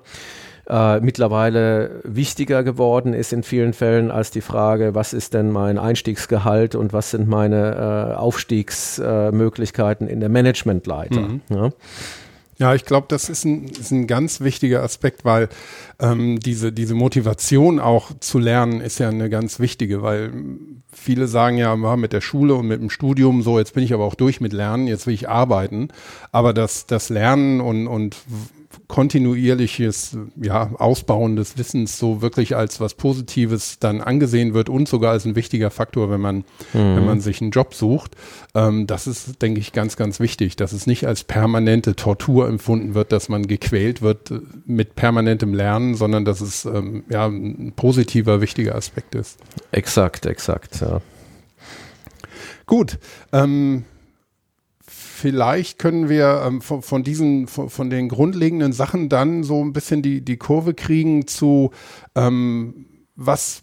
ja? 0.67 0.97
Äh, 0.97 1.01
mittlerweile 1.01 2.01
wichtiger 2.03 2.65
geworden 2.65 3.13
ist 3.13 3.35
in 3.35 3.43
vielen 3.43 3.75
Fällen 3.75 4.11
als 4.11 4.31
die 4.31 4.41
Frage, 4.41 4.95
was 4.95 5.13
ist 5.13 5.35
denn 5.35 5.51
mein 5.51 5.77
Einstiegsgehalt 5.79 6.77
und 6.77 6.95
was 6.95 7.11
sind 7.11 7.29
meine 7.29 8.15
äh, 8.15 8.15
Aufstiegsmöglichkeiten 8.15 10.09
in 10.09 10.21
der 10.21 10.31
Managementleiter. 10.31 11.21
Mhm. 11.21 11.43
Ja? 11.51 11.69
Ja, 12.59 12.75
ich 12.75 12.85
glaube, 12.85 13.07
das 13.09 13.29
ist 13.29 13.45
ein, 13.45 13.69
ist 13.69 13.93
ein 13.93 14.09
ganz 14.09 14.41
wichtiger 14.41 14.83
Aspekt, 14.83 15.25
weil 15.25 15.49
ähm, 16.01 16.41
diese, 16.41 16.73
diese 16.73 16.95
Motivation 16.95 17.79
auch 17.79 18.11
zu 18.19 18.41
lernen 18.41 18.81
ist 18.81 18.99
ja 18.99 19.09
eine 19.09 19.31
ganz 19.31 19.61
wichtige, 19.61 20.03
weil 20.03 20.33
viele 20.93 21.29
sagen 21.29 21.57
ja, 21.57 21.77
mit 21.77 22.13
der 22.13 22.21
Schule 22.21 22.57
und 22.57 22.67
mit 22.67 22.81
dem 22.81 22.91
Studium 22.91 23.43
so, 23.43 23.61
jetzt 23.61 23.75
bin 23.75 23.85
ich 23.85 23.95
aber 23.95 24.05
auch 24.05 24.17
durch 24.17 24.41
mit 24.41 24.53
Lernen, 24.53 24.89
jetzt 24.89 25.07
will 25.07 25.15
ich 25.15 25.29
arbeiten. 25.29 25.89
Aber 26.33 26.53
das, 26.53 26.87
das 26.87 27.11
Lernen 27.11 27.61
und, 27.61 27.87
und 27.87 28.17
kontinuierliches 28.87 30.17
ja, 30.41 30.71
Ausbauen 30.79 31.37
des 31.37 31.59
Wissens 31.59 31.99
so 31.99 32.23
wirklich 32.23 32.57
als 32.57 32.81
was 32.81 32.95
Positives 32.95 33.79
dann 33.79 34.01
angesehen 34.01 34.55
wird 34.55 34.69
und 34.69 34.89
sogar 34.89 35.13
als 35.13 35.25
ein 35.25 35.37
wichtiger 35.37 35.71
Faktor, 35.71 36.11
wenn 36.11 36.21
man, 36.21 36.37
mhm. 36.37 36.45
wenn 36.73 37.05
man 37.05 37.21
sich 37.21 37.41
einen 37.41 37.51
Job 37.51 37.75
sucht. 37.75 38.15
Ähm, 38.55 38.87
das 38.87 39.07
ist, 39.07 39.43
denke 39.43 39.61
ich, 39.61 39.73
ganz, 39.73 39.97
ganz 39.97 40.21
wichtig, 40.21 40.57
dass 40.57 40.73
es 40.73 40.87
nicht 40.87 41.07
als 41.07 41.25
permanente 41.25 41.97
Tortur 41.97 42.49
empfunden 42.49 42.95
wird, 42.95 43.13
dass 43.13 43.29
man 43.29 43.47
gequält 43.47 44.03
wird 44.03 44.33
mit 44.67 44.95
permanentem 44.95 45.55
Lernen, 45.55 45.95
sondern 45.95 46.25
dass 46.25 46.41
es 46.41 46.65
ähm, 46.65 47.05
ja, 47.11 47.27
ein 47.27 47.73
positiver, 47.75 48.41
wichtiger 48.41 48.75
Aspekt 48.75 49.15
ist. 49.15 49.39
Exakt, 49.73 50.27
exakt, 50.27 50.81
ja. 50.81 51.01
Gut. 52.67 52.99
Ähm, 53.33 53.85
vielleicht 55.19 55.79
können 55.79 56.09
wir 56.09 56.43
ähm, 56.47 56.61
von, 56.61 56.83
von, 56.83 57.03
diesen, 57.03 57.47
von, 57.49 57.69
von, 57.69 57.91
den 57.91 58.09
grundlegenden 58.09 58.73
Sachen 58.73 59.09
dann 59.09 59.43
so 59.43 59.63
ein 59.63 59.73
bisschen 59.73 60.01
die, 60.01 60.25
die 60.25 60.37
Kurve 60.37 60.75
kriegen 60.75 61.27
zu, 61.27 61.73
ähm, 62.15 62.87
was 63.17 63.63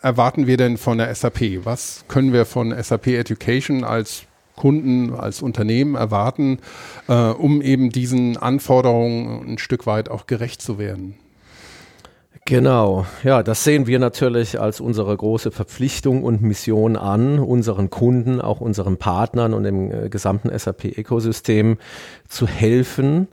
erwarten 0.00 0.46
wir 0.46 0.56
denn 0.56 0.76
von 0.76 0.98
der 0.98 1.14
SAP? 1.14 1.64
Was 1.64 2.04
können 2.08 2.32
wir 2.32 2.44
von 2.44 2.74
SAP 2.82 3.08
Education 3.08 3.84
als 3.84 4.24
Kunden, 4.56 5.14
als 5.14 5.42
Unternehmen 5.42 5.94
erwarten, 5.94 6.58
äh, 7.08 7.12
um 7.12 7.62
eben 7.62 7.90
diesen 7.90 8.36
Anforderungen 8.36 9.46
ein 9.48 9.58
Stück 9.58 9.86
weit 9.86 10.08
auch 10.08 10.26
gerecht 10.26 10.60
zu 10.60 10.78
werden? 10.78 11.16
Genau, 12.48 13.06
ja, 13.24 13.42
das 13.42 13.64
sehen 13.64 13.88
wir 13.88 13.98
natürlich 13.98 14.60
als 14.60 14.80
unsere 14.80 15.16
große 15.16 15.50
Verpflichtung 15.50 16.22
und 16.22 16.42
Mission 16.42 16.94
an, 16.94 17.40
unseren 17.40 17.90
Kunden, 17.90 18.40
auch 18.40 18.60
unseren 18.60 18.98
Partnern 18.98 19.52
und 19.52 19.64
dem 19.64 19.90
äh, 19.90 20.08
gesamten 20.08 20.56
SAP-Ökosystem 20.56 21.76
zu 22.28 22.46
helfen, 22.46 23.26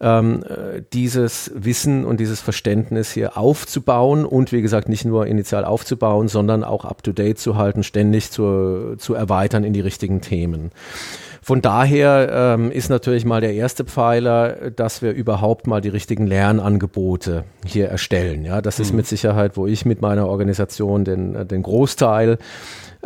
ähm, 0.00 0.42
äh, 0.42 0.82
dieses 0.92 1.52
Wissen 1.54 2.04
und 2.04 2.18
dieses 2.18 2.40
Verständnis 2.40 3.12
hier 3.12 3.38
aufzubauen 3.38 4.24
und 4.24 4.50
wie 4.50 4.62
gesagt 4.62 4.88
nicht 4.88 5.04
nur 5.04 5.28
initial 5.28 5.64
aufzubauen, 5.64 6.26
sondern 6.26 6.64
auch 6.64 6.84
up-to-date 6.84 7.38
zu 7.38 7.54
halten, 7.54 7.84
ständig 7.84 8.32
zu, 8.32 8.96
zu 8.98 9.14
erweitern 9.14 9.62
in 9.62 9.74
die 9.74 9.80
richtigen 9.80 10.22
Themen. 10.22 10.72
Von 11.46 11.62
daher 11.62 12.56
ähm, 12.58 12.72
ist 12.72 12.90
natürlich 12.90 13.24
mal 13.24 13.40
der 13.40 13.54
erste 13.54 13.84
Pfeiler, 13.84 14.72
dass 14.72 15.00
wir 15.00 15.12
überhaupt 15.12 15.68
mal 15.68 15.80
die 15.80 15.90
richtigen 15.90 16.26
Lernangebote 16.26 17.44
hier 17.64 17.86
erstellen. 17.86 18.44
Ja, 18.44 18.60
das 18.60 18.78
mhm. 18.78 18.82
ist 18.82 18.94
mit 18.94 19.06
Sicherheit, 19.06 19.56
wo 19.56 19.68
ich 19.68 19.86
mit 19.86 20.00
meiner 20.02 20.26
Organisation 20.26 21.04
den, 21.04 21.46
den 21.46 21.62
Großteil 21.62 22.38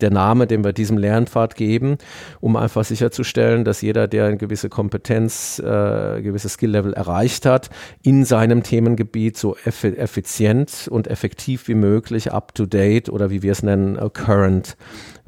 der 0.00 0.10
Name, 0.10 0.46
den 0.46 0.64
wir 0.64 0.72
diesem 0.72 0.98
Lernpfad 0.98 1.54
geben, 1.54 1.98
um 2.40 2.56
einfach 2.56 2.84
sicherzustellen, 2.84 3.64
dass 3.64 3.80
jeder, 3.80 4.08
der 4.08 4.26
eine 4.26 4.36
gewisse 4.36 4.68
Kompetenz, 4.68 5.60
äh, 5.60 6.20
gewisse 6.20 6.48
Skill-Level 6.48 6.94
erreicht 6.94 7.46
hat, 7.46 7.70
in 8.02 8.24
seinem 8.24 8.64
Themengebiet 8.64 9.36
so 9.36 9.56
effizient 9.56 10.88
und 10.90 11.06
effektiv 11.06 11.68
wie 11.68 11.74
möglich, 11.74 12.32
up-to-date 12.32 13.08
oder 13.08 13.30
wie 13.30 13.42
wir 13.42 13.52
es 13.52 13.62
nennen, 13.62 13.98
current 14.12 14.76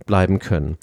bleiben 0.07 0.39
können. 0.39 0.77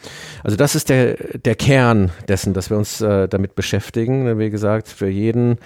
Also 0.44 0.58
das 0.58 0.76
ist 0.76 0.90
der, 0.90 1.16
der 1.16 1.56
Kern 1.56 2.12
dessen, 2.28 2.54
dass 2.54 2.70
wir 2.70 2.78
uns 2.78 3.02
äh, 3.02 3.28
damit 3.28 3.56
beschäftigen. 3.56 4.40
Wie 4.40 4.50
gesagt, 4.50 4.88
für 4.88 5.10
jeden 5.10 5.58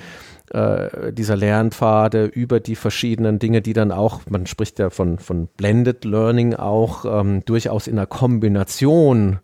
äh, 0.51 1.12
dieser 1.12 1.35
Lernpfade 1.35 2.25
über 2.25 2.59
die 2.59 2.75
verschiedenen 2.75 3.39
Dinge, 3.39 3.62
die 3.62 3.74
dann 3.74 3.91
auch, 3.91 4.21
man 4.29 4.45
spricht 4.45 4.77
ja 4.79 4.89
von, 4.89 5.17
von 5.17 5.47
Blended 5.57 6.05
Learning 6.05 6.53
auch, 6.53 7.05
ähm, 7.05 7.43
durchaus 7.45 7.88
in 7.88 7.97
einer 7.97 8.05
Kombination 8.05 9.39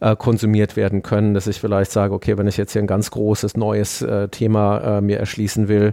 äh, 0.00 0.16
konsumiert 0.16 0.76
werden 0.76 1.02
können, 1.02 1.34
dass 1.34 1.46
ich 1.46 1.60
vielleicht 1.60 1.92
sage, 1.92 2.14
okay, 2.14 2.36
wenn 2.36 2.48
ich 2.48 2.56
jetzt 2.56 2.72
hier 2.72 2.82
ein 2.82 2.88
ganz 2.88 3.10
großes 3.10 3.56
neues 3.56 4.02
äh, 4.02 4.28
Thema 4.28 4.98
äh, 4.98 5.00
mir 5.00 5.18
erschließen 5.18 5.68
will, 5.68 5.92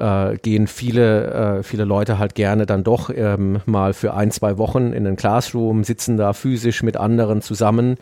äh, 0.00 0.36
gehen 0.38 0.66
viele, 0.66 1.58
äh, 1.58 1.62
viele 1.62 1.84
Leute 1.84 2.18
halt 2.18 2.34
gerne 2.34 2.66
dann 2.66 2.84
doch 2.84 3.10
ähm, 3.14 3.60
mal 3.66 3.92
für 3.92 4.14
ein, 4.14 4.30
zwei 4.30 4.58
Wochen 4.58 4.92
in 4.92 5.04
den 5.04 5.16
Classroom, 5.16 5.84
sitzen 5.84 6.16
da 6.16 6.32
physisch 6.32 6.82
mit 6.82 6.96
anderen 6.96 7.42
zusammen, 7.42 7.96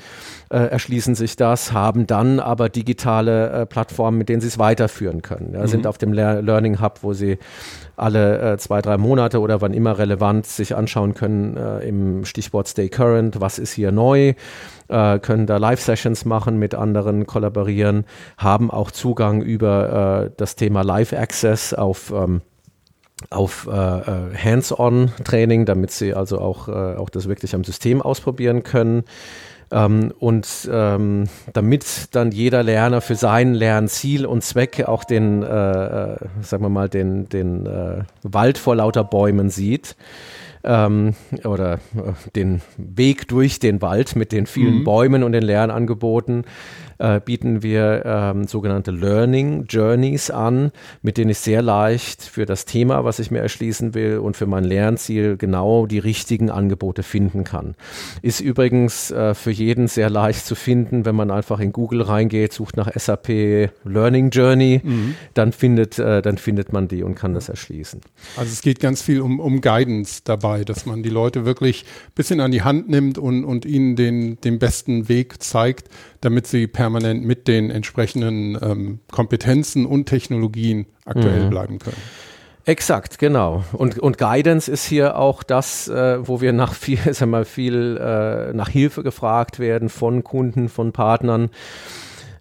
äh, 0.51 0.59
erschließen 0.59 1.15
sich 1.15 1.37
das, 1.37 1.73
haben 1.73 2.07
dann 2.07 2.41
aber 2.41 2.69
digitale 2.69 3.51
äh, 3.51 3.67
Plattformen, 3.67 4.19
mit 4.19 4.29
denen 4.29 4.41
sie 4.41 4.49
es 4.49 4.59
weiterführen 4.59 5.23
können. 5.23 5.55
Ja, 5.55 5.63
mhm. 5.63 5.67
Sind 5.67 5.87
auf 5.87 5.99
dem 5.99 6.13
Le 6.13 6.41
Learning 6.41 6.81
Hub, 6.81 7.01
wo 7.03 7.13
sie 7.13 7.39
alle 7.99 8.55
äh, 8.55 8.59
zwei, 8.59 8.81
drei 8.83 8.97
Monate 8.97 9.41
oder 9.41 9.61
wann 9.61 9.73
immer 9.73 9.99
relevant 9.99 10.47
sich 10.47 10.75
anschauen 10.77 11.15
können 11.15 11.57
äh, 11.57 11.81
im 11.81 12.25
Stichwort 12.25 12.69
Stay 12.69 12.89
Current, 12.89 13.41
was 13.41 13.59
ist 13.59 13.73
hier 13.73 13.93
neu, 13.93 14.35
äh, 14.89 15.19
können 15.19 15.47
da 15.47 15.57
Live-Sessions 15.57 16.25
machen, 16.25 16.59
mit 16.59 16.75
anderen 16.75 17.27
kollaborieren, 17.27 18.05
haben 18.37 18.71
auch 18.71 18.91
Zugang 18.91 19.43
über 19.43 20.27
äh, 20.27 20.31
das 20.37 20.57
Thema 20.57 20.83
Live-Access 20.83 21.75
auf 21.75 22.13
ähm, 22.15 22.43
auf 23.31 23.69
äh, 23.71 23.73
äh, 23.73 24.37
Hands-on-Training, 24.37 25.67
damit 25.67 25.91
sie 25.91 26.15
also 26.15 26.39
auch, 26.39 26.69
äh, 26.69 26.97
auch 26.97 27.11
das 27.11 27.29
wirklich 27.29 27.55
am 27.55 27.65
System 27.65 28.01
ausprobieren 28.01 28.63
können. 28.63 29.05
Ähm, 29.71 30.13
und 30.19 30.69
ähm, 30.73 31.25
damit 31.53 32.09
dann 32.13 32.33
jeder 32.33 32.63
Lerner 32.63 33.01
für 33.01 33.17
sein 33.17 33.55
Lernziel 33.55 34.25
und 34.25 34.43
Zweck 34.43 34.85
auch 34.87 35.05
den, 35.05 35.43
äh, 35.43 35.47
äh, 36.15 36.17
sagen 36.41 36.65
wir 36.65 36.71
mal, 36.71 36.89
den, 36.89 37.29
den 37.29 37.67
äh, 37.67 38.05
Wald 38.23 38.57
vor 38.57 38.77
lauter 38.77 39.05
Bäumen 39.05 39.51
sieht, 39.51 39.97
ähm, 40.65 41.15
oder 41.45 41.75
äh, 41.75 41.79
den 42.35 42.63
Weg 42.77 43.29
durch 43.29 43.59
den 43.59 43.83
Wald 43.83 44.17
mit 44.17 44.33
den 44.33 44.47
vielen 44.47 44.81
mhm. 44.81 44.85
Bäumen 44.85 45.23
und 45.23 45.33
den 45.33 45.43
Lernangeboten 45.43 46.45
äh, 46.99 47.21
bieten 47.21 47.63
wir 47.63 48.03
ähm, 48.05 48.47
sogenannte 48.47 48.91
Learning 48.91 49.65
Journeys 49.69 50.31
an, 50.31 50.73
mit 51.03 51.17
denen 51.17 51.31
ich 51.31 51.39
sehr 51.39 51.63
leicht 51.63 52.23
für 52.23 52.47
das 52.47 52.65
Thema, 52.65 53.05
was 53.05 53.19
ich 53.19 53.31
mir 53.31 53.41
erschließen 53.41 53.95
will 53.95 54.19
und 54.19 54.37
für 54.37 54.47
mein 54.47 54.65
Lernziel 54.65 55.37
genau 55.37 55.87
die 55.87 55.99
richtigen 55.99 56.51
Angebote 56.51 57.03
finden 57.03 57.45
kann. 57.45 57.75
Ist 58.23 58.41
übrigens 58.41 59.11
äh, 59.11 59.35
für 59.35 59.51
jeden 59.51 59.89
sehr 59.89 60.11
leicht 60.11 60.45
zu 60.45 60.55
finden, 60.55 61.05
wenn 61.05 61.15
man 61.15 61.31
einfach 61.31 61.61
in 61.61 61.73
Google 61.73 62.03
reingeht, 62.03 62.53
sucht 62.53 62.77
nach 62.77 62.91
SAP 62.95 63.71
Learning 63.85 64.31
Journey, 64.31 64.81
mhm. 64.83 65.15
dann 65.35 65.53
findet, 65.53 65.99
äh, 65.99 66.23
dann 66.23 66.39
findet 66.39 66.73
man 66.73 66.89
die 66.89 67.03
und 67.03 67.15
kann 67.15 67.35
das 67.35 67.49
erschließen. 67.49 68.01
Also 68.37 68.53
es 68.53 68.63
geht 68.63 68.81
ganz 68.81 69.03
viel 69.03 69.21
um, 69.21 69.41
um 69.41 69.61
Guidance 69.61 70.23
dabei, 70.25 70.65
dass 70.65 70.87
man 70.87 71.03
die 71.03 71.11
Leute 71.11 71.45
wirklich 71.45 71.85
ein 71.85 72.15
bisschen 72.15 72.41
an 72.41 72.51
die 72.51 72.63
Hand 72.63 72.89
nimmt 72.89 73.19
und, 73.19 73.45
und 73.45 73.65
ihnen 73.65 73.97
den, 73.97 74.41
den 74.41 74.59
besten 74.59 75.09
Weg 75.09 75.43
zeigt, 75.43 75.89
damit 76.21 76.47
sie 76.47 76.67
permanent 76.89 77.23
mit 77.23 77.49
den 77.49 77.71
entsprechenden 77.71 78.57
ähm, 78.63 79.01
Kompetenzen 79.13 79.85
und 79.85 80.07
Technologien 80.07 80.87
aktuell 81.05 81.45
mhm. 81.45 81.51
bleiben 81.51 81.79
können. 81.79 81.97
Exakt, 82.65 83.19
genau. 83.19 83.63
Und, 83.73 83.99
und 83.99 84.17
Guidance 84.17 84.71
ist 84.71 84.87
hier 84.87 85.19
auch 85.19 85.43
das, 85.43 85.89
äh, 85.89 86.27
wo 86.27 86.41
wir 86.41 86.55
nach 86.55 86.73
viel, 86.73 86.99
sag 87.13 87.29
mal, 87.29 87.45
viel 87.45 87.99
äh, 87.99 88.55
nach 88.55 88.71
Hilfe 88.71 89.03
gefragt 89.03 89.59
werden 89.59 89.91
von 89.91 90.25
Kunden, 90.25 90.71
von 90.71 90.93
Partnern. 90.93 91.51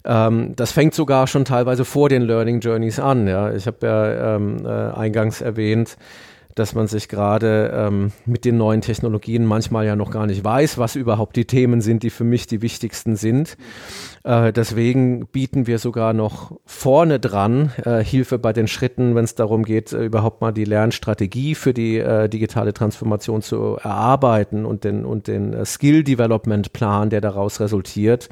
Ähm, 0.06 0.56
das 0.56 0.72
fängt 0.72 0.94
sogar 0.94 1.26
schon 1.26 1.44
teilweise 1.44 1.84
vor 1.84 2.08
den 2.08 2.22
Learning 2.22 2.60
Journeys 2.60 2.98
an. 2.98 3.28
Ja. 3.28 3.52
Ich 3.52 3.66
habe 3.66 3.86
ja 3.86 4.36
ähm, 4.36 4.64
äh, 4.64 4.68
eingangs 4.68 5.42
erwähnt, 5.42 5.98
dass 6.58 6.74
man 6.74 6.86
sich 6.86 7.08
gerade 7.08 7.70
ähm, 7.74 8.12
mit 8.26 8.44
den 8.44 8.56
neuen 8.56 8.80
Technologien 8.80 9.44
manchmal 9.44 9.86
ja 9.86 9.96
noch 9.96 10.10
gar 10.10 10.26
nicht 10.26 10.44
weiß, 10.44 10.78
was 10.78 10.96
überhaupt 10.96 11.36
die 11.36 11.44
Themen 11.44 11.80
sind, 11.80 12.02
die 12.02 12.10
für 12.10 12.24
mich 12.24 12.46
die 12.46 12.62
wichtigsten 12.62 13.16
sind. 13.16 13.56
Äh, 14.24 14.52
deswegen 14.52 15.26
bieten 15.26 15.66
wir 15.66 15.78
sogar 15.78 16.12
noch 16.12 16.52
vorne 16.66 17.20
dran 17.20 17.72
äh, 17.84 18.02
Hilfe 18.02 18.38
bei 18.38 18.52
den 18.52 18.68
Schritten, 18.68 19.14
wenn 19.14 19.24
es 19.24 19.34
darum 19.34 19.64
geht, 19.64 19.92
äh, 19.92 20.04
überhaupt 20.04 20.40
mal 20.40 20.52
die 20.52 20.64
Lernstrategie 20.64 21.54
für 21.54 21.72
die 21.72 21.98
äh, 21.98 22.28
digitale 22.28 22.72
Transformation 22.72 23.42
zu 23.42 23.78
erarbeiten 23.82 24.64
und 24.64 24.84
den, 24.84 25.04
und 25.04 25.28
den 25.28 25.52
äh, 25.52 25.64
Skill 25.64 26.04
Development 26.04 26.72
Plan, 26.72 27.10
der 27.10 27.20
daraus 27.20 27.60
resultiert 27.60 28.28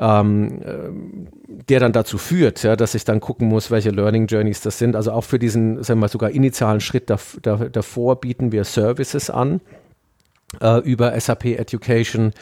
ähm, 0.00 0.62
äh, 0.62 1.62
der 1.68 1.78
dann 1.78 1.92
dazu 1.92 2.16
führt, 2.18 2.62
ja, 2.62 2.74
dass 2.74 2.94
ich 2.94 3.04
dann 3.04 3.20
gucken 3.20 3.46
muss, 3.48 3.70
welche 3.70 3.90
Learning 3.90 4.26
Journeys 4.26 4.62
das 4.62 4.78
sind. 4.78 4.96
Also 4.96 5.12
auch 5.12 5.24
für 5.24 5.38
diesen, 5.38 5.82
sagen 5.82 6.00
wir 6.00 6.06
mal, 6.06 6.08
sogar 6.08 6.30
initialen 6.30 6.80
Schritt 6.80 7.10
dav 7.10 7.36
dav 7.42 7.68
davor 7.70 8.20
bieten 8.20 8.50
wir 8.50 8.64
Services 8.64 9.28
an 9.28 9.60
äh, 10.60 10.78
über 10.78 11.18
SAP 11.20 11.44
Education, 11.44 12.32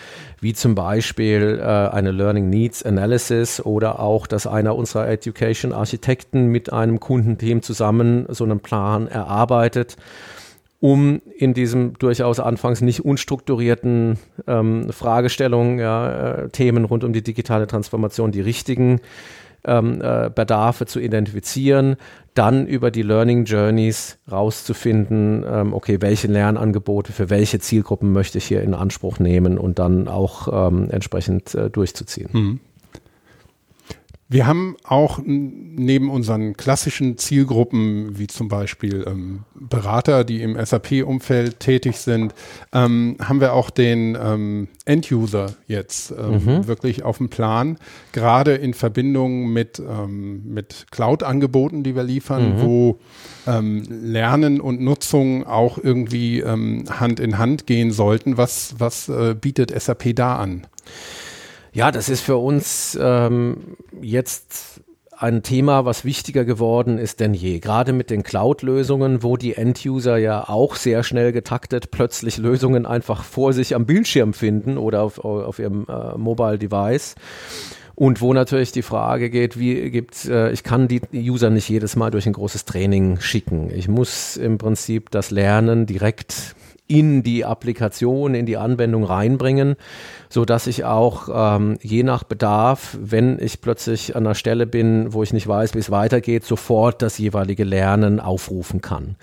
wie 0.40 0.54
zum 0.54 0.76
Beispiel 0.76 1.58
äh, 1.60 1.64
eine 1.64 2.12
Learning 2.12 2.48
Needs 2.48 2.84
Analysis 2.84 3.60
oder 3.60 3.98
auch, 3.98 4.28
dass 4.28 4.46
einer 4.46 4.76
unserer 4.76 5.08
Education 5.08 5.72
Architekten 5.72 6.46
mit 6.46 6.72
einem 6.72 7.00
Kundenteam 7.00 7.62
zusammen 7.62 8.26
so 8.28 8.44
einen 8.44 8.60
Plan 8.60 9.08
erarbeitet 9.08 9.96
um 10.80 11.20
in 11.36 11.54
diesem 11.54 11.94
durchaus 11.98 12.38
anfangs 12.38 12.80
nicht 12.80 13.04
unstrukturierten 13.04 14.18
ähm, 14.46 14.90
Fragestellungen, 14.90 15.78
ja, 15.78 16.34
äh, 16.44 16.48
Themen 16.50 16.84
rund 16.84 17.04
um 17.04 17.12
die 17.12 17.22
digitale 17.22 17.66
Transformation 17.66 18.30
die 18.30 18.40
richtigen 18.40 19.00
ähm, 19.64 20.00
äh, 20.00 20.30
Bedarfe 20.32 20.86
zu 20.86 21.00
identifizieren, 21.00 21.96
dann 22.34 22.66
über 22.66 22.92
die 22.92 23.02
Learning 23.02 23.44
Journeys 23.44 24.18
rauszufinden, 24.30 25.44
ähm, 25.48 25.74
okay, 25.74 25.98
welche 26.00 26.28
Lernangebote 26.28 27.12
für 27.12 27.28
welche 27.30 27.58
Zielgruppen 27.58 28.12
möchte 28.12 28.38
ich 28.38 28.44
hier 28.44 28.62
in 28.62 28.74
Anspruch 28.74 29.18
nehmen 29.18 29.58
und 29.58 29.80
dann 29.80 30.06
auch 30.06 30.68
ähm, 30.68 30.88
entsprechend 30.90 31.54
äh, 31.56 31.70
durchzuziehen. 31.70 32.30
Mhm. 32.32 32.60
Wir 34.30 34.46
haben 34.46 34.76
auch 34.84 35.20
neben 35.24 36.10
unseren 36.10 36.54
klassischen 36.54 37.16
Zielgruppen, 37.16 38.18
wie 38.18 38.26
zum 38.26 38.48
Beispiel 38.48 39.06
ähm, 39.08 39.44
Berater, 39.54 40.22
die 40.22 40.42
im 40.42 40.62
SAP-Umfeld 40.62 41.60
tätig 41.60 41.96
sind, 41.96 42.34
ähm, 42.74 43.16
haben 43.22 43.40
wir 43.40 43.54
auch 43.54 43.70
den 43.70 44.18
ähm, 44.22 44.68
End-User 44.84 45.54
jetzt 45.66 46.10
ähm, 46.10 46.44
mhm. 46.44 46.66
wirklich 46.66 47.04
auf 47.04 47.16
dem 47.16 47.30
Plan, 47.30 47.78
gerade 48.12 48.54
in 48.54 48.74
Verbindung 48.74 49.50
mit, 49.50 49.78
ähm, 49.78 50.42
mit 50.44 50.88
Cloud-Angeboten, 50.90 51.82
die 51.82 51.96
wir 51.96 52.04
liefern, 52.04 52.56
mhm. 52.56 52.62
wo 52.62 52.98
ähm, 53.46 53.82
Lernen 53.88 54.60
und 54.60 54.82
Nutzung 54.82 55.46
auch 55.46 55.78
irgendwie 55.78 56.44
Hand 56.44 57.18
in 57.18 57.38
Hand 57.38 57.66
gehen 57.66 57.92
sollten. 57.92 58.36
Was, 58.36 58.74
was 58.78 59.08
äh, 59.08 59.34
bietet 59.34 59.70
SAP 59.80 60.14
da 60.14 60.36
an? 60.36 60.66
Ja, 61.78 61.92
das 61.92 62.08
ist 62.08 62.22
für 62.22 62.38
uns 62.38 62.98
ähm, 63.00 63.76
jetzt 64.02 64.80
ein 65.16 65.44
Thema, 65.44 65.84
was 65.84 66.04
wichtiger 66.04 66.44
geworden 66.44 66.98
ist 66.98 67.20
denn 67.20 67.34
je. 67.34 67.60
Gerade 67.60 67.92
mit 67.92 68.10
den 68.10 68.24
Cloud-Lösungen, 68.24 69.22
wo 69.22 69.36
die 69.36 69.54
End-User 69.54 70.16
ja 70.16 70.48
auch 70.48 70.74
sehr 70.74 71.04
schnell 71.04 71.30
getaktet 71.30 71.92
plötzlich 71.92 72.36
Lösungen 72.36 72.84
einfach 72.84 73.22
vor 73.22 73.52
sich 73.52 73.76
am 73.76 73.86
Bildschirm 73.86 74.32
finden 74.32 74.76
oder 74.76 75.02
auf, 75.02 75.24
auf 75.24 75.60
ihrem 75.60 75.86
äh, 75.88 76.18
Mobile 76.18 76.58
Device. 76.58 77.14
Und 77.94 78.20
wo 78.20 78.34
natürlich 78.34 78.72
die 78.72 78.82
Frage 78.82 79.30
geht, 79.30 79.56
wie 79.56 79.92
gibt, 79.92 80.24
äh, 80.24 80.50
ich 80.50 80.64
kann 80.64 80.88
die 80.88 81.02
User 81.12 81.48
nicht 81.48 81.68
jedes 81.68 81.94
Mal 81.94 82.10
durch 82.10 82.26
ein 82.26 82.32
großes 82.32 82.64
Training 82.64 83.20
schicken. 83.20 83.70
Ich 83.72 83.86
muss 83.86 84.36
im 84.36 84.58
Prinzip 84.58 85.12
das 85.12 85.30
Lernen 85.30 85.86
direkt 85.86 86.56
in 86.88 87.22
die 87.22 87.44
Applikation, 87.44 88.34
in 88.34 88.46
die 88.46 88.56
Anwendung 88.56 89.04
reinbringen, 89.04 89.76
so 90.30 90.46
dass 90.46 90.66
ich 90.66 90.84
auch 90.84 91.28
ähm, 91.32 91.78
je 91.82 92.02
nach 92.02 92.24
Bedarf, 92.24 92.96
wenn 93.00 93.38
ich 93.38 93.60
plötzlich 93.60 94.16
an 94.16 94.26
einer 94.26 94.34
Stelle 94.34 94.66
bin, 94.66 95.12
wo 95.12 95.22
ich 95.22 95.34
nicht 95.34 95.46
weiß, 95.46 95.74
wie 95.74 95.78
es 95.78 95.90
weitergeht, 95.90 96.44
sofort 96.44 97.02
das 97.02 97.18
jeweilige 97.18 97.64
Lernen 97.64 98.20
aufrufen 98.20 98.80
kann. 98.80 99.16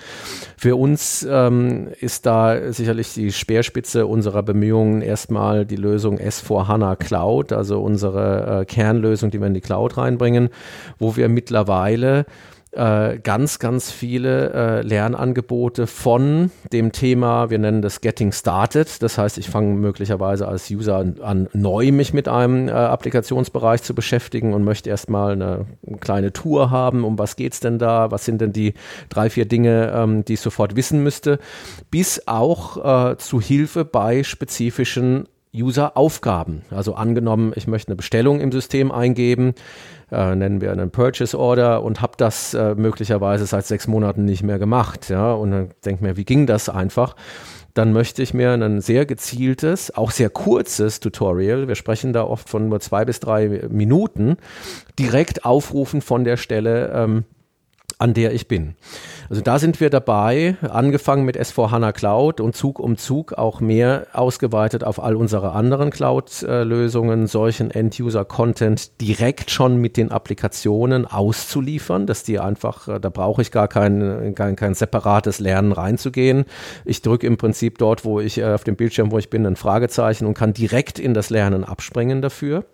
Für 0.58 0.76
uns 0.76 1.28
ähm, 1.30 1.90
ist 2.00 2.28
da 2.28 2.72
sicherlich 2.72 3.14
die 3.16 3.32
Speerspitze 3.32 4.06
unserer 4.06 4.44
Bemühungen 4.44 5.02
erstmal 5.02 5.66
die 5.66 5.76
Lösung 5.76 6.20
S4 6.20 6.68
HANA 6.68 6.96
Cloud, 6.96 7.52
also 7.52 7.82
unsere 7.82 8.62
äh, 8.62 8.66
Kernlösung, 8.66 9.32
die 9.32 9.40
wir 9.40 9.48
in 9.48 9.56
die 9.56 9.62
Cloud 9.62 9.98
reinbringen, 9.98 10.50
wo 11.00 11.16
wir 11.16 11.30
mittlerweile 11.30 12.28
äh, 12.76 13.20
ganz, 13.20 13.60
ganz 13.60 13.92
viele 13.92 14.54
äh, 14.54 14.82
Lernangebote 14.82 15.88
von 15.88 16.52
dem 16.72 16.92
Thema, 16.92 17.50
wir 17.50 17.58
nennen 17.58 17.82
das 17.82 18.02
Getting 18.02 18.32
Started. 18.32 19.02
Das 19.02 19.18
heißt, 19.18 19.38
ich 19.38 19.50
fange 19.50 19.76
möglicherweise 19.76 20.48
als 20.48 20.70
User 20.70 21.06
an, 21.22 21.48
neu 21.54 21.92
mich 21.92 22.14
mit 22.14 22.28
einem 22.28 22.68
äh, 22.68 22.72
Applikationsbereich 22.72 23.82
zu 23.82 23.96
beschäftigen 23.96 24.54
und 24.54 24.64
möchte 24.64 24.90
erstmal 24.90 25.34
eine, 25.34 25.66
eine 25.88 25.98
kleine 25.98 26.34
Tour 26.34 26.70
haben. 26.70 27.04
Um 27.04 27.18
was 27.18 27.36
geht's 27.36 27.60
denn 27.60 27.80
da? 27.80 28.12
Was 28.12 28.26
sind 28.26 28.42
denn 28.42 28.52
die 28.52 28.74
drei, 29.10 29.30
vier 29.30 29.46
Dinge, 29.46 29.94
ähm, 29.96 30.26
die 30.26 30.34
ich 30.34 30.42
sofort 30.42 30.76
wissen 30.76 31.02
müsste? 31.02 31.40
Bis 31.92 32.28
auch 32.28 33.12
äh, 33.12 33.18
zu 33.18 33.40
Hilfe 33.40 33.86
bei 33.86 34.24
spezifischen 34.24 35.28
User-Aufgaben. 35.56 36.64
Also 36.70 36.96
angenommen, 36.96 37.54
ich 37.56 37.68
möchte 37.68 37.90
eine 37.90 37.96
Bestellung 37.96 38.42
im 38.42 38.52
System 38.52 38.92
eingeben, 38.92 39.54
äh, 40.12 40.36
nennen 40.36 40.62
wir 40.62 40.72
einen 40.72 40.92
Purchase 40.92 41.38
Order 41.38 41.84
und 41.84 42.02
habe 42.02 42.14
das 42.18 42.54
äh, 42.54 42.76
möglicherweise 42.76 43.46
seit 43.46 43.66
sechs 43.66 43.88
Monaten 43.88 44.26
nicht 44.26 44.44
mehr 44.44 44.60
gemacht. 44.60 45.10
Ja, 45.10 45.34
und 45.34 45.52
dann 45.52 45.70
denke 45.84 46.04
mir, 46.04 46.18
wie 46.18 46.26
ging 46.26 46.46
das 46.46 46.70
einfach? 46.70 47.16
Dann 47.74 47.92
möchte 47.92 48.24
ich 48.24 48.34
mir 48.34 48.54
ein 48.54 48.80
sehr 48.80 49.06
gezieltes, 49.06 49.94
auch 49.96 50.12
sehr 50.12 50.30
kurzes 50.30 51.02
Tutorial, 51.02 51.68
wir 51.68 51.76
sprechen 51.76 52.14
da 52.14 52.24
oft 52.24 52.48
von 52.48 52.70
nur 52.70 52.80
zwei 52.80 53.04
bis 53.04 53.20
drei 53.20 53.68
Minuten, 53.70 54.38
direkt 54.98 55.44
aufrufen 55.44 56.02
von 56.02 56.24
der 56.24 56.38
Stelle, 56.38 56.92
ähm, 56.94 57.26
an 57.98 58.14
der 58.14 58.34
ich 58.34 58.48
bin. 58.48 58.76
Also 59.30 59.42
da 59.42 59.58
sind 59.58 59.80
wir 59.80 59.90
dabei, 59.90 60.56
angefangen 60.62 61.26
mit 61.26 61.40
S4 61.40 61.72
HANA 61.72 61.92
Cloud 61.94 62.42
und 62.42 62.56
Zug 62.56 62.80
um 62.80 62.98
Zug 62.98 63.34
auch 63.34 63.60
mehr 63.60 64.08
ausgeweitet 64.14 64.84
auf 64.84 65.02
all 65.02 65.16
unsere 65.16 65.54
anderen 65.54 65.90
Cloud-Lösungen, 65.90 67.28
solchen 67.28 67.72
End-User-Content 67.72 69.02
direkt 69.02 69.50
schon 69.50 69.78
mit 69.78 69.98
den 69.98 70.12
Applikationen 70.12 71.06
auszuliefern, 71.06 72.06
dass 72.06 72.24
die 72.24 72.40
einfach, 72.40 72.88
äh, 72.88 73.00
da 73.00 73.10
brauche 73.10 73.42
ich 73.42 73.52
gar 73.52 73.68
kein, 73.68 74.36
kein, 74.36 74.56
kein 74.56 74.74
separates 74.76 75.40
Lernen 75.40 75.72
reinzugehen. 75.72 76.46
Ich 76.84 77.02
drücke 77.02 77.26
im 77.26 77.38
Prinzip 77.38 77.78
dort, 77.78 78.06
wo 78.06 78.20
ich 78.20 78.38
äh, 78.38 78.54
auf 78.54 78.64
dem 78.64 78.76
Bildschirm, 78.76 79.12
wo 79.12 79.18
ich 79.18 79.30
bin, 79.30 79.46
ein 79.46 79.56
Fragezeichen 79.56 80.26
und 80.26 80.34
kann 80.34 80.54
direkt 80.54 81.00
in 81.00 81.14
das 81.14 81.30
Lernen 81.30 81.64
abspringen 81.64 82.22
dafür. 82.22 82.66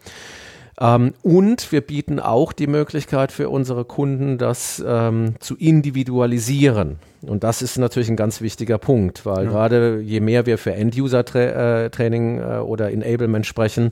Ähm, 0.82 1.14
und 1.22 1.72
wir 1.72 1.82
bieten 1.82 2.20
auch 2.20 2.54
die 2.54 2.66
Möglichkeit 2.66 3.32
für 3.32 3.50
unsere 3.50 3.86
Kunden, 3.86 4.40
das 4.40 4.84
ähm, 4.86 5.36
zu 5.40 5.56
individualisieren. 5.56 6.98
Und 7.22 7.44
das 7.44 7.62
ist 7.62 7.78
natürlich 7.78 8.10
ein 8.10 8.16
ganz 8.16 8.42
wichtiger 8.42 8.80
Punkt, 8.80 9.24
weil 9.26 9.46
ja. 9.46 9.52
gerade 9.52 10.02
je 10.02 10.20
mehr 10.20 10.48
wir 10.48 10.58
für 10.58 10.74
End-User-Training 10.74 12.40
äh, 12.40 12.58
oder 12.58 12.92
Enablement 12.92 13.46
sprechen, 13.46 13.92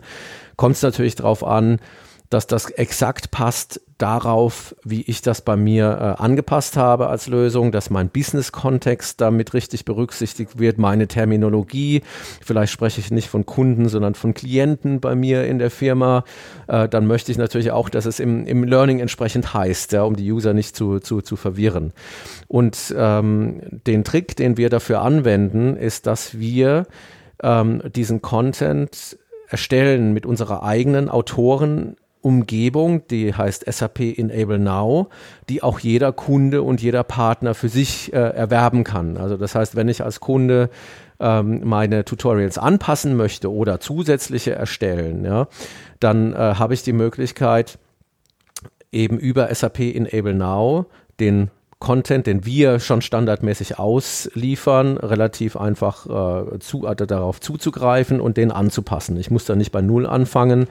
kommt 0.55 0.77
es 0.77 0.81
natürlich 0.81 1.13
darauf 1.15 1.43
an, 1.43 1.79
dass 2.31 2.47
das 2.47 2.71
exakt 2.71 3.29
passt 3.29 3.81
darauf, 3.99 4.75
wie 4.83 5.01
ich 5.01 5.21
das 5.21 5.41
bei 5.41 5.55
mir 5.55 6.15
äh, 6.17 6.23
angepasst 6.23 6.77
habe 6.77 7.07
als 7.07 7.27
Lösung, 7.27 7.71
dass 7.71 7.89
mein 7.89 8.09
Business-Kontext 8.09 9.21
damit 9.21 9.53
richtig 9.53 9.85
berücksichtigt 9.85 10.57
wird, 10.57 10.77
meine 10.77 11.07
Terminologie. 11.07 12.01
Vielleicht 12.41 12.71
spreche 12.71 13.01
ich 13.01 13.11
nicht 13.11 13.27
von 13.27 13.45
Kunden, 13.45 13.89
sondern 13.89 14.15
von 14.15 14.33
Klienten 14.33 15.01
bei 15.01 15.15
mir 15.15 15.45
in 15.45 15.59
der 15.59 15.69
Firma. 15.69 16.23
Äh, 16.67 16.87
dann 16.87 17.07
möchte 17.07 17.31
ich 17.31 17.37
natürlich 17.37 17.71
auch, 17.71 17.89
dass 17.89 18.05
es 18.05 18.19
im, 18.19 18.47
im 18.47 18.63
Learning 18.63 18.99
entsprechend 18.99 19.53
heißt, 19.53 19.91
ja, 19.91 20.03
um 20.03 20.15
die 20.15 20.31
User 20.31 20.53
nicht 20.53 20.75
zu, 20.75 20.99
zu, 20.99 21.21
zu 21.21 21.35
verwirren. 21.35 21.91
Und 22.47 22.95
ähm, 22.97 23.61
den 23.85 24.05
Trick, 24.05 24.35
den 24.37 24.55
wir 24.55 24.69
dafür 24.69 25.01
anwenden, 25.01 25.75
ist, 25.75 26.07
dass 26.07 26.39
wir 26.39 26.87
ähm, 27.43 27.81
diesen 27.93 28.21
Content 28.21 29.17
erstellen 29.49 30.13
mit 30.13 30.25
unserer 30.25 30.63
eigenen 30.63 31.09
Autoren 31.09 31.97
Umgebung, 32.21 33.07
die 33.07 33.33
heißt 33.33 33.71
SAP 33.71 34.17
Enable 34.17 34.59
Now, 34.59 35.09
die 35.47 35.63
auch 35.63 35.79
jeder 35.79 36.11
Kunde 36.11 36.63
und 36.63 36.81
jeder 36.81 37.03
Partner 37.03 37.53
für 37.53 37.69
sich 37.69 38.11
äh, 38.11 38.17
erwerben 38.17 38.83
kann. 38.83 39.17
Also 39.17 39.37
das 39.37 39.55
heißt, 39.55 39.75
wenn 39.75 39.87
ich 39.87 40.03
als 40.03 40.19
Kunde 40.19 40.69
ähm, 41.19 41.61
meine 41.63 42.03
Tutorials 42.03 42.57
anpassen 42.57 43.15
möchte 43.15 43.51
oder 43.51 43.79
zusätzliche 43.79 44.51
erstellen, 44.51 45.23
ja, 45.23 45.47
dann 45.99 46.33
äh, 46.33 46.37
habe 46.37 46.73
ich 46.73 46.83
die 46.83 46.93
Möglichkeit, 46.93 47.79
eben 48.91 49.17
über 49.17 49.53
SAP 49.53 49.79
Enable 49.79 50.33
Now 50.33 50.85
den 51.19 51.51
Content, 51.79 52.27
den 52.27 52.45
wir 52.45 52.81
schon 52.81 53.01
standardmäßig 53.01 53.79
ausliefern, 53.79 54.97
relativ 54.97 55.55
einfach 55.55 56.05
äh, 56.53 56.59
zu, 56.59 56.85
also 56.85 57.05
darauf 57.05 57.39
zuzugreifen 57.39 58.19
und 58.19 58.35
den 58.35 58.51
anzupassen. 58.51 59.15
Ich 59.15 59.31
muss 59.31 59.45
da 59.45 59.55
nicht 59.55 59.71
bei 59.71 59.81
Null 59.81 60.05
anfangen 60.05 60.67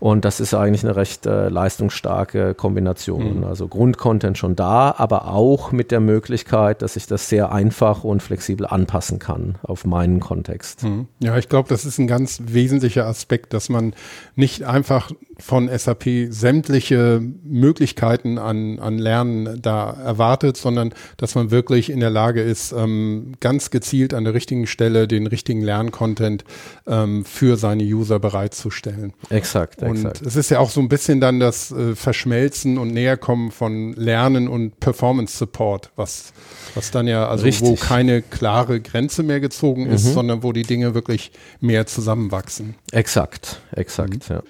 und 0.00 0.26
das 0.26 0.38
ist 0.38 0.52
eigentlich 0.52 0.84
eine 0.84 0.96
recht 0.96 1.24
äh, 1.24 1.48
leistungsstarke 1.48 2.54
Kombination. 2.54 3.38
Mhm. 3.38 3.44
Also 3.44 3.68
Grundcontent 3.68 4.36
schon 4.36 4.54
da, 4.54 4.94
aber 4.98 5.28
auch 5.28 5.72
mit 5.72 5.90
der 5.90 6.00
Möglichkeit, 6.00 6.82
dass 6.82 6.96
ich 6.96 7.06
das 7.06 7.30
sehr 7.30 7.52
einfach 7.52 8.04
und 8.04 8.22
flexibel 8.22 8.66
anpassen 8.66 9.18
kann 9.18 9.54
auf 9.62 9.86
meinen 9.86 10.20
Kontext. 10.20 10.82
Mhm. 10.82 11.08
Ja, 11.20 11.38
ich 11.38 11.48
glaube, 11.48 11.70
das 11.70 11.86
ist 11.86 11.98
ein 11.98 12.06
ganz 12.06 12.42
wesentlicher 12.44 13.06
Aspekt, 13.06 13.54
dass 13.54 13.70
man 13.70 13.94
nicht 14.36 14.64
einfach 14.64 15.10
von 15.38 15.70
SAP 15.74 16.28
sämtliche 16.28 17.22
Möglichkeiten 17.44 18.38
an, 18.38 18.78
an 18.78 18.98
Lernen 18.98 19.62
da 19.62 19.90
erwartet, 19.90 20.49
sondern 20.56 20.92
dass 21.16 21.34
man 21.34 21.50
wirklich 21.50 21.90
in 21.90 22.00
der 22.00 22.10
Lage 22.10 22.42
ist, 22.42 22.72
ähm, 22.72 23.34
ganz 23.40 23.70
gezielt 23.70 24.14
an 24.14 24.24
der 24.24 24.34
richtigen 24.34 24.66
Stelle 24.66 25.08
den 25.08 25.26
richtigen 25.26 25.60
Lerncontent 25.62 26.44
ähm, 26.86 27.24
für 27.24 27.56
seine 27.56 27.82
User 27.82 28.18
bereitzustellen. 28.18 29.12
Exakt, 29.28 29.82
und 29.82 29.96
exakt. 29.96 30.22
es 30.22 30.36
ist 30.36 30.50
ja 30.50 30.58
auch 30.58 30.70
so 30.70 30.80
ein 30.80 30.88
bisschen 30.88 31.20
dann 31.20 31.40
das 31.40 31.70
äh, 31.70 31.94
Verschmelzen 31.94 32.78
und 32.78 32.92
Näherkommen 32.92 33.50
von 33.50 33.92
Lernen 33.94 34.48
und 34.48 34.78
Performance 34.80 35.36
Support, 35.36 35.90
was, 35.96 36.32
was 36.74 36.90
dann 36.90 37.06
ja, 37.06 37.28
also 37.28 37.44
Richtig. 37.44 37.68
wo 37.68 37.74
keine 37.74 38.22
klare 38.22 38.80
Grenze 38.80 39.22
mehr 39.22 39.40
gezogen 39.40 39.86
ist, 39.86 40.06
mhm. 40.06 40.12
sondern 40.12 40.42
wo 40.42 40.52
die 40.52 40.62
Dinge 40.62 40.94
wirklich 40.94 41.32
mehr 41.60 41.86
zusammenwachsen. 41.86 42.74
Exakt, 42.92 43.60
exakt, 43.72 44.28
mhm. 44.28 44.36
ja. 44.36 44.42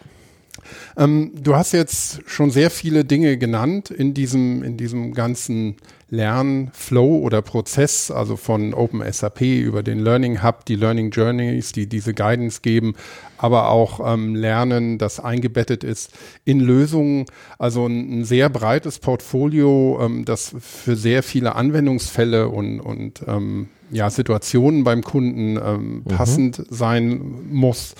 Ähm, 0.96 1.32
du 1.34 1.56
hast 1.56 1.72
jetzt 1.72 2.20
schon 2.26 2.50
sehr 2.50 2.70
viele 2.70 3.04
Dinge 3.04 3.36
genannt 3.38 3.90
in 3.90 4.14
diesem, 4.14 4.62
in 4.62 4.76
diesem 4.76 5.14
ganzen 5.14 5.76
Lernflow 6.10 7.18
oder 7.18 7.40
Prozess, 7.40 8.10
also 8.10 8.36
von 8.36 8.74
OpenSAP 8.74 9.42
über 9.42 9.82
den 9.82 10.00
Learning 10.00 10.42
Hub, 10.42 10.64
die 10.64 10.74
Learning 10.74 11.10
Journeys, 11.10 11.72
die 11.72 11.86
diese 11.86 12.14
Guidance 12.14 12.60
geben, 12.62 12.94
aber 13.38 13.70
auch 13.70 14.00
ähm, 14.12 14.34
Lernen, 14.34 14.98
das 14.98 15.20
eingebettet 15.20 15.84
ist 15.84 16.12
in 16.44 16.58
Lösungen. 16.58 17.26
Also 17.58 17.86
ein, 17.86 18.20
ein 18.20 18.24
sehr 18.24 18.48
breites 18.48 18.98
Portfolio, 18.98 20.00
ähm, 20.02 20.24
das 20.24 20.54
für 20.58 20.96
sehr 20.96 21.22
viele 21.22 21.54
Anwendungsfälle 21.54 22.48
und, 22.48 22.80
und 22.80 23.22
ähm, 23.28 23.68
ja, 23.92 24.10
Situationen 24.10 24.84
beim 24.84 25.02
Kunden 25.02 25.56
ähm, 25.56 25.94
mhm. 25.94 26.04
passend 26.04 26.64
sein 26.70 27.20
muss. 27.50 27.94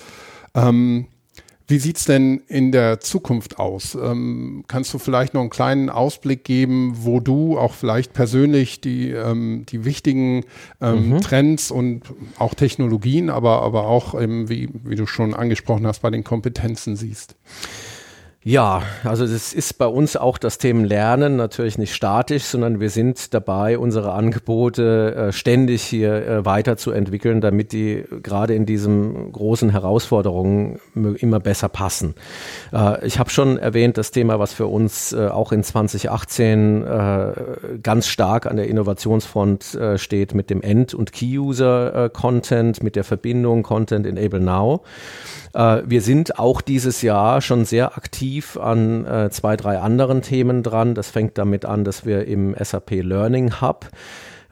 Ähm, 0.53 1.05
wie 1.71 1.79
sieht's 1.79 2.05
denn 2.05 2.43
in 2.47 2.71
der 2.71 2.99
Zukunft 2.99 3.57
aus? 3.57 3.95
Ähm, 3.95 4.63
kannst 4.67 4.93
du 4.93 4.99
vielleicht 4.99 5.33
noch 5.33 5.41
einen 5.41 5.49
kleinen 5.49 5.89
Ausblick 5.89 6.43
geben, 6.43 6.93
wo 6.99 7.19
du 7.19 7.57
auch 7.57 7.73
vielleicht 7.73 8.13
persönlich 8.13 8.81
die, 8.81 9.09
ähm, 9.09 9.65
die 9.67 9.85
wichtigen 9.85 10.45
ähm, 10.81 11.09
mhm. 11.09 11.21
Trends 11.21 11.71
und 11.71 12.03
auch 12.37 12.53
Technologien, 12.53 13.29
aber, 13.29 13.63
aber 13.63 13.87
auch, 13.87 14.13
wie, 14.13 14.69
wie 14.83 14.95
du 14.95 15.07
schon 15.07 15.33
angesprochen 15.33 15.87
hast, 15.87 16.01
bei 16.01 16.09
den 16.09 16.23
Kompetenzen 16.23 16.95
siehst? 16.95 17.35
Ja, 18.43 18.81
also 19.03 19.27
das 19.27 19.53
ist 19.53 19.77
bei 19.77 19.85
uns 19.85 20.17
auch 20.17 20.39
das 20.39 20.57
Thema 20.57 20.83
Lernen 20.83 21.35
natürlich 21.35 21.77
nicht 21.77 21.93
statisch, 21.93 22.45
sondern 22.45 22.79
wir 22.79 22.89
sind 22.89 23.35
dabei, 23.35 23.77
unsere 23.77 24.13
Angebote 24.13 25.13
äh, 25.15 25.31
ständig 25.31 25.83
hier 25.83 26.25
äh, 26.25 26.43
weiterzuentwickeln, 26.43 27.39
damit 27.39 27.71
die 27.71 28.03
gerade 28.23 28.55
in 28.55 28.65
diesen 28.65 29.31
großen 29.31 29.69
Herausforderungen 29.69 30.79
immer 30.95 31.39
besser 31.39 31.69
passen. 31.69 32.15
Äh, 32.73 33.05
ich 33.05 33.19
habe 33.19 33.29
schon 33.29 33.59
erwähnt, 33.59 33.99
das 33.99 34.09
Thema, 34.09 34.39
was 34.39 34.53
für 34.53 34.65
uns 34.65 35.13
äh, 35.13 35.27
auch 35.27 35.51
in 35.51 35.63
2018 35.63 36.83
äh, 36.83 37.33
ganz 37.83 38.07
stark 38.07 38.47
an 38.47 38.55
der 38.55 38.67
Innovationsfront 38.67 39.75
äh, 39.75 39.99
steht 39.99 40.33
mit 40.33 40.49
dem 40.49 40.63
End- 40.63 40.95
und 40.95 41.13
Key-User-Content, 41.13 42.81
mit 42.81 42.95
der 42.95 43.03
Verbindung 43.03 43.61
Content 43.61 44.07
Enable 44.07 44.39
Now. 44.39 44.81
Äh, 45.53 45.81
wir 45.85 46.01
sind 46.01 46.39
auch 46.39 46.61
dieses 46.61 47.01
Jahr 47.01 47.41
schon 47.41 47.65
sehr 47.65 47.97
aktiv 47.97 48.57
an 48.57 49.05
äh, 49.05 49.29
zwei, 49.29 49.57
drei 49.57 49.79
anderen 49.79 50.21
Themen 50.21 50.63
dran. 50.63 50.95
Das 50.95 51.09
fängt 51.09 51.37
damit 51.37 51.65
an, 51.65 51.83
dass 51.83 52.05
wir 52.05 52.25
im 52.25 52.55
SAP 52.59 52.91
Learning 52.91 53.61
Hub 53.61 53.89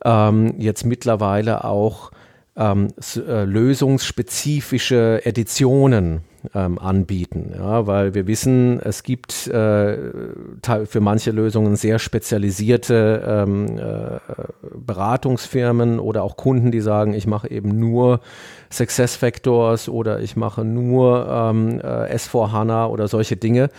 ähm, 0.03 0.55
jetzt 0.57 0.85
mittlerweile 0.85 1.63
auch 1.63 2.12
ähm, 2.55 2.89
äh, 3.15 3.43
lösungsspezifische 3.45 5.21
Editionen 5.25 6.21
ähm, 6.54 6.80
anbieten, 6.80 7.54
ja, 7.56 7.86
weil 7.88 8.13
wir 8.13 8.28
wissen, 8.28 8.80
es 8.80 9.04
gibt 9.04 9.47
äh, 9.47 9.97
für 10.86 10.99
manche 11.02 11.32
Lösungen 11.32 11.75
sehr 11.75 11.99
spezialisierte 11.99 13.23
ähm, 13.25 13.78
äh, 13.78 14.19
Beratungsfirmen 14.73 15.99
oder 15.99 16.23
auch 16.23 16.38
Kunden, 16.38 16.71
die 16.71 16.82
sagen, 16.82 17.13
ich 17.13 17.28
mache 17.28 17.52
eben 17.52 17.80
nur 17.80 18.21
Success 18.71 19.15
Factors 19.15 19.89
oder 19.89 20.21
ich 20.21 20.36
mache 20.36 20.63
nur 20.63 21.28
ähm, 21.28 21.80
äh, 21.80 22.15
S4 22.15 22.52
HANA 22.52 22.88
oder 22.88 23.08
solche 23.08 23.36
Dinge, 23.36 23.69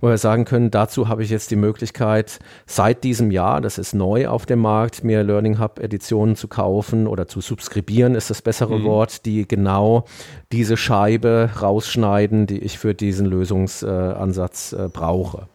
wo 0.00 0.08
wir 0.08 0.18
sagen 0.18 0.44
können, 0.44 0.70
dazu 0.70 1.08
habe 1.08 1.22
ich 1.22 1.30
jetzt 1.30 1.50
die 1.50 1.56
Möglichkeit, 1.56 2.38
seit 2.66 3.04
diesem 3.04 3.30
Jahr, 3.30 3.60
das 3.60 3.78
ist 3.78 3.94
neu 3.94 4.28
auf 4.28 4.46
dem 4.46 4.60
Markt, 4.60 5.04
mir 5.04 5.22
Learning 5.22 5.60
Hub 5.60 5.78
Editionen 5.78 6.36
zu 6.36 6.48
kaufen 6.48 7.06
oder 7.06 7.28
zu 7.28 7.40
subskribieren, 7.40 8.14
ist 8.14 8.30
das 8.30 8.42
bessere 8.42 8.78
mhm. 8.78 8.84
Wort, 8.84 9.26
die 9.26 9.46
genau 9.46 10.04
diese 10.52 10.76
Scheibe 10.76 11.50
rausschneiden, 11.60 11.99
die 12.46 12.58
ich 12.58 12.78
für 12.78 12.94
diesen 12.94 13.26
Lösungsansatz 13.26 14.72
äh, 14.72 14.88
brauche. 14.88 15.46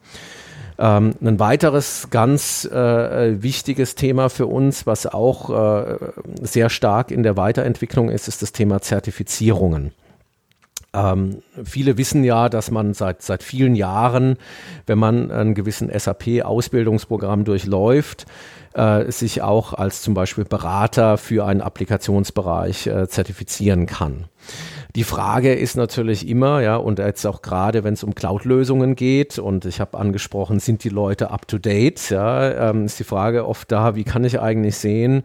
Ähm, 0.78 1.14
ein 1.22 1.40
weiteres 1.40 2.10
ganz 2.10 2.66
äh, 2.66 3.42
wichtiges 3.42 3.96
Thema 3.96 4.30
für 4.30 4.48
uns, 4.48 4.86
was 4.86 5.08
auch 5.08 5.50
äh, 5.50 5.98
sehr 6.42 6.70
stark 6.70 7.12
in 7.12 7.24
der 7.24 7.38
Weiterentwicklung 7.38 8.10
ist, 8.10 8.28
ist 8.28 8.42
das 8.42 8.52
Thema 8.52 8.82
Zertifizierungen. 8.82 9.92
Ähm, 10.94 11.42
viele 11.64 11.98
wissen 11.98 12.24
ja, 12.24 12.50
dass 12.50 12.72
man 12.72 12.94
seit, 12.94 13.22
seit 13.22 13.44
vielen 13.44 13.76
Jahren, 13.76 14.38
wenn 14.86 14.98
man 14.98 15.32
einen 15.32 15.54
gewissen 15.54 15.90
SAP-Ausbildungsprogramm 15.98 17.44
durchläuft, 17.44 18.26
äh, 18.74 19.12
sich 19.12 19.42
auch 19.42 19.74
als 19.74 20.02
zum 20.02 20.14
Beispiel 20.14 20.46
Berater 20.46 21.18
für 21.18 21.46
einen 21.46 21.62
Applikationsbereich 21.62 22.88
äh, 22.88 23.08
zertifizieren 23.08 23.86
kann. 23.86 24.26
Die 24.96 25.04
Frage 25.04 25.54
ist 25.54 25.76
natürlich 25.76 26.26
immer, 26.26 26.62
ja, 26.62 26.78
und 26.78 27.00
jetzt 27.00 27.26
auch 27.26 27.42
gerade, 27.42 27.84
wenn 27.84 27.96
es 27.96 28.04
um 28.06 28.16
Cloud-Lösungen 28.16 28.96
geht, 28.96 29.38
und 29.38 29.66
ich 29.66 29.82
habe 29.82 29.98
angesprochen, 29.98 30.62
sind 30.62 30.86
die 30.86 30.90
Leute 30.90 31.32
up 31.32 31.50
to 31.50 31.58
date? 31.58 32.10
Ja, 32.10 32.70
ähm, 32.70 32.86
ist 32.86 32.98
die 32.98 33.04
Frage 33.04 33.46
oft 33.46 33.70
da, 33.74 33.96
wie 33.96 34.06
kann 34.06 34.24
ich 34.24 34.40
eigentlich 34.40 34.78
sehen, 34.78 35.24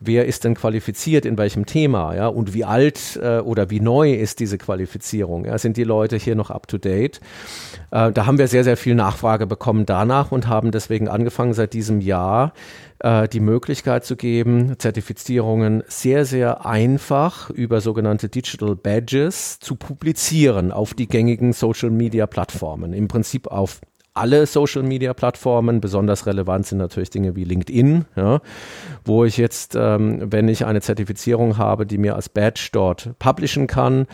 wer 0.00 0.26
ist 0.26 0.42
denn 0.42 0.54
qualifiziert 0.54 1.24
in 1.24 1.38
welchem 1.38 1.66
Thema, 1.66 2.16
ja, 2.16 2.26
und 2.26 2.52
wie 2.52 2.64
alt 2.64 3.16
äh, 3.22 3.38
oder 3.38 3.70
wie 3.70 3.78
neu 3.78 4.12
ist 4.12 4.40
diese 4.40 4.58
Qualifizierung? 4.58 5.44
Ja, 5.44 5.56
sind 5.56 5.76
die 5.76 5.84
Leute 5.84 6.16
hier 6.16 6.34
noch 6.34 6.50
up 6.50 6.66
to 6.66 6.78
date? 6.78 7.20
Äh, 7.92 8.10
da 8.10 8.26
haben 8.26 8.38
wir 8.38 8.48
sehr, 8.48 8.64
sehr 8.64 8.76
viel 8.76 8.96
Nachfrage 8.96 9.46
bekommen 9.46 9.86
danach 9.86 10.32
und 10.32 10.48
haben 10.48 10.72
deswegen 10.72 11.06
angefangen 11.06 11.54
seit 11.54 11.74
diesem 11.74 12.00
Jahr 12.00 12.54
äh, 13.02 13.28
die 13.28 13.40
Möglichkeit 13.40 14.04
zu 14.04 14.16
geben, 14.16 14.78
Zertifizierungen 14.78 15.82
sehr, 15.86 16.24
sehr 16.24 16.64
einfach 16.64 17.50
über 17.50 17.80
sogenannte 17.80 18.28
Digital 18.28 18.76
Badges 18.76 19.58
zu 19.58 19.76
publizieren 19.76 20.72
auf 20.72 20.94
die 20.94 21.08
gängigen 21.08 21.52
Social 21.52 21.90
Media 21.90 22.26
Plattformen. 22.26 22.92
Im 22.92 23.08
Prinzip 23.08 23.48
auf 23.48 23.80
alle 24.14 24.46
Social 24.46 24.82
Media 24.82 25.14
Plattformen. 25.14 25.80
Besonders 25.80 26.26
relevant 26.26 26.66
sind 26.66 26.78
natürlich 26.78 27.10
Dinge 27.10 27.34
wie 27.36 27.44
LinkedIn, 27.44 28.04
ja, 28.16 28.40
wo 29.04 29.24
ich 29.24 29.36
jetzt, 29.36 29.74
ähm, 29.74 30.20
wenn 30.30 30.48
ich 30.48 30.66
eine 30.66 30.80
Zertifizierung 30.80 31.58
habe, 31.58 31.86
die 31.86 31.98
mir 31.98 32.14
als 32.14 32.28
Badge 32.28 32.68
dort 32.72 33.18
publishen 33.18 33.66
kann, 33.66 34.06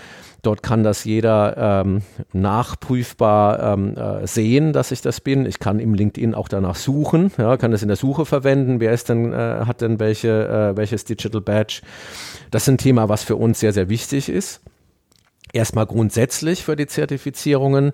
dort 0.42 0.62
kann 0.62 0.84
das 0.84 1.04
jeder 1.04 1.82
ähm, 1.84 2.02
nachprüfbar 2.32 3.74
ähm, 3.74 3.96
äh, 3.96 4.26
sehen, 4.26 4.72
dass 4.72 4.92
ich 4.92 5.00
das 5.00 5.20
bin. 5.20 5.46
Ich 5.46 5.58
kann 5.58 5.80
im 5.80 5.94
LinkedIn 5.94 6.34
auch 6.34 6.48
danach 6.48 6.76
suchen, 6.76 7.32
ja, 7.38 7.56
kann 7.56 7.72
das 7.72 7.82
in 7.82 7.88
der 7.88 7.96
Suche 7.96 8.24
verwenden. 8.24 8.80
Wer 8.80 8.92
ist 8.92 9.08
denn, 9.08 9.32
äh, 9.32 9.64
hat 9.66 9.80
denn 9.80 9.98
welche, 9.98 10.48
äh, 10.48 10.76
welches 10.76 11.04
Digital 11.04 11.40
Badge? 11.40 11.82
Das 12.50 12.62
ist 12.62 12.68
ein 12.68 12.78
Thema, 12.78 13.08
was 13.08 13.24
für 13.24 13.36
uns 13.36 13.60
sehr, 13.60 13.72
sehr 13.72 13.88
wichtig 13.88 14.28
ist 14.28 14.60
erstmal 15.52 15.86
grundsätzlich 15.86 16.64
für 16.64 16.76
die 16.76 16.86
Zertifizierungen, 16.86 17.92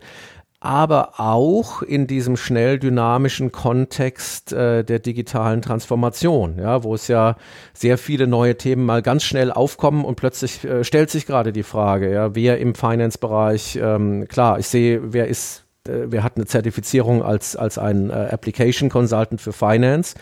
aber 0.65 1.21
auch 1.21 1.83
in 1.83 2.07
diesem 2.07 2.39
schnell 2.39 2.79
dynamischen 2.79 3.53
Kontext 3.53 4.51
äh, 4.55 4.83
der 4.83 4.99
digitalen 4.99 5.61
Transformation, 5.61 6.59
ja, 6.59 6.83
wo 6.83 6.95
es 6.95 7.07
ja 7.07 7.37
sehr 7.75 7.99
viele 7.99 8.27
neue 8.27 8.57
Themen 8.57 8.87
mal 8.87 9.03
ganz 9.03 9.25
schnell 9.25 9.53
aufkommen 9.53 10.07
und 10.07 10.17
plötzlich 10.17 10.65
äh, 10.65 10.83
stellt 10.83 11.11
sich 11.11 11.27
gerade 11.27 11.53
die 11.53 11.65
Frage, 11.65 12.11
ja, 12.11 12.35
wer 12.35 12.59
im 12.59 12.75
Finance-Bereich, 12.75 13.79
ähm, 13.83 14.27
klar, 14.27 14.59
ich 14.59 14.67
sehe, 14.67 15.13
wer 15.13 15.29
ist, 15.29 15.65
äh, 15.87 16.07
wer 16.07 16.23
hat 16.23 16.37
eine 16.37 16.47
Zertifizierung 16.47 17.23
als, 17.23 17.57
als 17.57 17.77
ein 17.77 18.09
äh, 18.09 18.15
Application 18.15 18.89
Consultant 18.89 19.43
für 19.43 19.53
Finance 19.53 20.15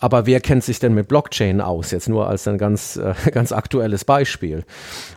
aber 0.00 0.26
wer 0.26 0.40
kennt 0.40 0.64
sich 0.64 0.80
denn 0.80 0.94
mit 0.94 1.08
Blockchain 1.08 1.60
aus? 1.60 1.90
Jetzt 1.92 2.08
nur 2.08 2.26
als 2.26 2.48
ein 2.48 2.58
ganz, 2.58 2.96
äh, 2.96 3.14
ganz 3.30 3.52
aktuelles 3.52 4.04
Beispiel. 4.04 4.64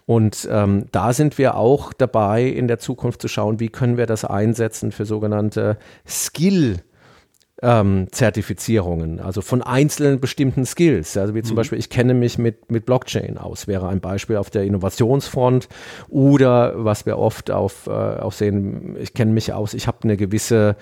Und 0.05 0.47
ähm, 0.51 0.85
da 0.91 1.13
sind 1.13 1.37
wir 1.37 1.55
auch 1.55 1.93
dabei, 1.93 2.43
in 2.43 2.67
der 2.67 2.79
Zukunft 2.79 3.21
zu 3.21 3.29
schauen, 3.29 3.59
wie 3.59 3.69
können 3.69 3.97
wir 3.97 4.05
das 4.05 4.25
einsetzen 4.25 4.91
für 4.91 5.05
sogenannte 5.05 5.77
Skill- 6.05 6.83
ähm, 7.61 8.07
Zertifizierungen, 8.11 9.21
also 9.21 9.41
von 9.41 9.61
einzelnen 9.61 10.19
bestimmten 10.19 10.65
Skills. 10.65 11.15
Also 11.15 11.33
wie 11.33 11.43
zum 11.43 11.53
mhm. 11.53 11.57
Beispiel, 11.57 11.79
ich 11.79 11.89
kenne 11.89 12.13
mich 12.13 12.37
mit, 12.37 12.69
mit 12.69 12.85
Blockchain 12.85 13.37
aus, 13.37 13.67
wäre 13.67 13.87
ein 13.87 14.01
Beispiel 14.01 14.35
auf 14.35 14.49
der 14.49 14.63
Innovationsfront 14.63 15.69
oder 16.09 16.73
was 16.83 17.05
wir 17.05 17.17
oft 17.17 17.51
auf, 17.51 17.87
äh, 17.87 17.91
auch 17.91 18.33
sehen, 18.33 18.97
ich 18.99 19.13
kenne 19.13 19.31
mich 19.31 19.53
aus, 19.53 19.73
ich 19.73 19.87
habe 19.87 19.99
eine 20.03 20.17
gewisse 20.17 20.75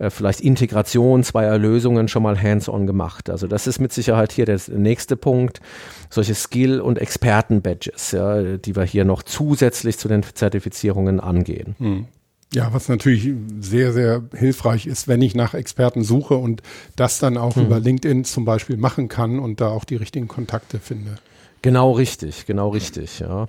äh, 0.00 0.10
vielleicht 0.10 0.40
Integration 0.40 1.22
zweier 1.22 1.58
Lösungen 1.58 2.08
schon 2.08 2.22
mal 2.22 2.40
hands-on 2.40 2.86
gemacht. 2.86 3.28
Also 3.28 3.46
das 3.46 3.66
ist 3.66 3.78
mit 3.78 3.92
Sicherheit 3.92 4.32
hier 4.32 4.46
der 4.46 4.58
nächste 4.68 5.16
Punkt. 5.16 5.60
Solche 6.08 6.34
Skill- 6.34 6.80
und 6.80 6.98
Experten-Badges, 6.98 8.12
ja, 8.12 8.56
die 8.56 8.74
wir 8.74 8.84
hier 8.84 9.04
noch 9.04 9.22
zusätzlich 9.22 9.98
zu 9.98 10.08
den 10.08 10.22
Zertifizierungen 10.22 11.20
angehen. 11.20 11.76
Hm. 11.78 12.06
Ja, 12.52 12.72
was 12.72 12.88
natürlich 12.88 13.32
sehr, 13.60 13.92
sehr 13.92 14.22
hilfreich 14.34 14.86
ist, 14.86 15.06
wenn 15.06 15.22
ich 15.22 15.36
nach 15.36 15.54
Experten 15.54 16.02
suche 16.02 16.34
und 16.34 16.62
das 16.96 17.20
dann 17.20 17.36
auch 17.36 17.54
hm. 17.54 17.66
über 17.66 17.78
LinkedIn 17.78 18.24
zum 18.24 18.44
Beispiel 18.44 18.76
machen 18.76 19.08
kann 19.08 19.38
und 19.38 19.60
da 19.60 19.68
auch 19.68 19.84
die 19.84 19.96
richtigen 19.96 20.26
Kontakte 20.26 20.80
finde. 20.80 21.18
Genau 21.62 21.92
richtig, 21.92 22.46
genau 22.46 22.70
richtig, 22.70 23.20
ja. 23.20 23.46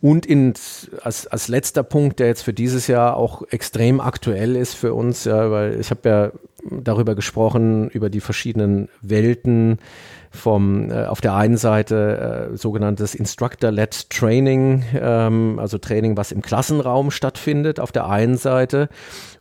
Und 0.00 0.24
in, 0.24 0.54
als, 1.02 1.26
als 1.26 1.48
letzter 1.48 1.82
Punkt, 1.82 2.18
der 2.18 2.28
jetzt 2.28 2.42
für 2.42 2.54
dieses 2.54 2.86
Jahr 2.86 3.16
auch 3.16 3.42
extrem 3.50 4.00
aktuell 4.00 4.56
ist 4.56 4.74
für 4.74 4.94
uns, 4.94 5.24
ja, 5.24 5.50
weil 5.50 5.78
ich 5.78 5.90
habe 5.90 6.08
ja 6.08 6.32
darüber 6.70 7.14
gesprochen, 7.14 7.90
über 7.90 8.08
die 8.08 8.20
verschiedenen 8.20 8.88
Welten 9.02 9.78
vom 10.30 10.90
äh, 10.90 11.04
auf 11.04 11.20
der 11.20 11.34
einen 11.34 11.56
Seite 11.56 12.50
äh, 12.52 12.56
sogenanntes 12.56 13.14
Instructor-led 13.14 14.10
Training, 14.10 14.84
ähm, 14.94 15.58
also 15.58 15.78
Training, 15.78 16.16
was 16.16 16.32
im 16.32 16.40
Klassenraum 16.40 17.10
stattfindet, 17.10 17.80
auf 17.80 17.92
der 17.92 18.08
einen 18.08 18.36
Seite 18.36 18.88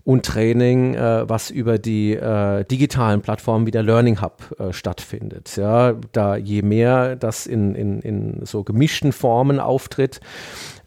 und 0.04 0.26
Training, 0.26 0.96
äh, 0.96 1.30
was 1.30 1.50
über 1.50 1.78
die 1.78 2.14
äh, 2.14 2.64
digitalen 2.66 3.22
Plattformen 3.22 3.66
wie 3.68 3.72
der 3.72 3.84
Learning 3.84 4.22
Hub 4.22 4.56
äh, 4.58 4.74
stattfindet. 4.74 5.56
Ja, 5.58 5.94
da 6.12 6.36
je 6.36 6.62
mehr 6.62 7.16
das 7.16 7.46
in, 7.46 7.76
in, 7.76 8.00
in 8.00 8.46
so 8.46 8.64
gemischten 8.64 9.12
Formen 9.12 9.60
auftritt, 9.60 10.20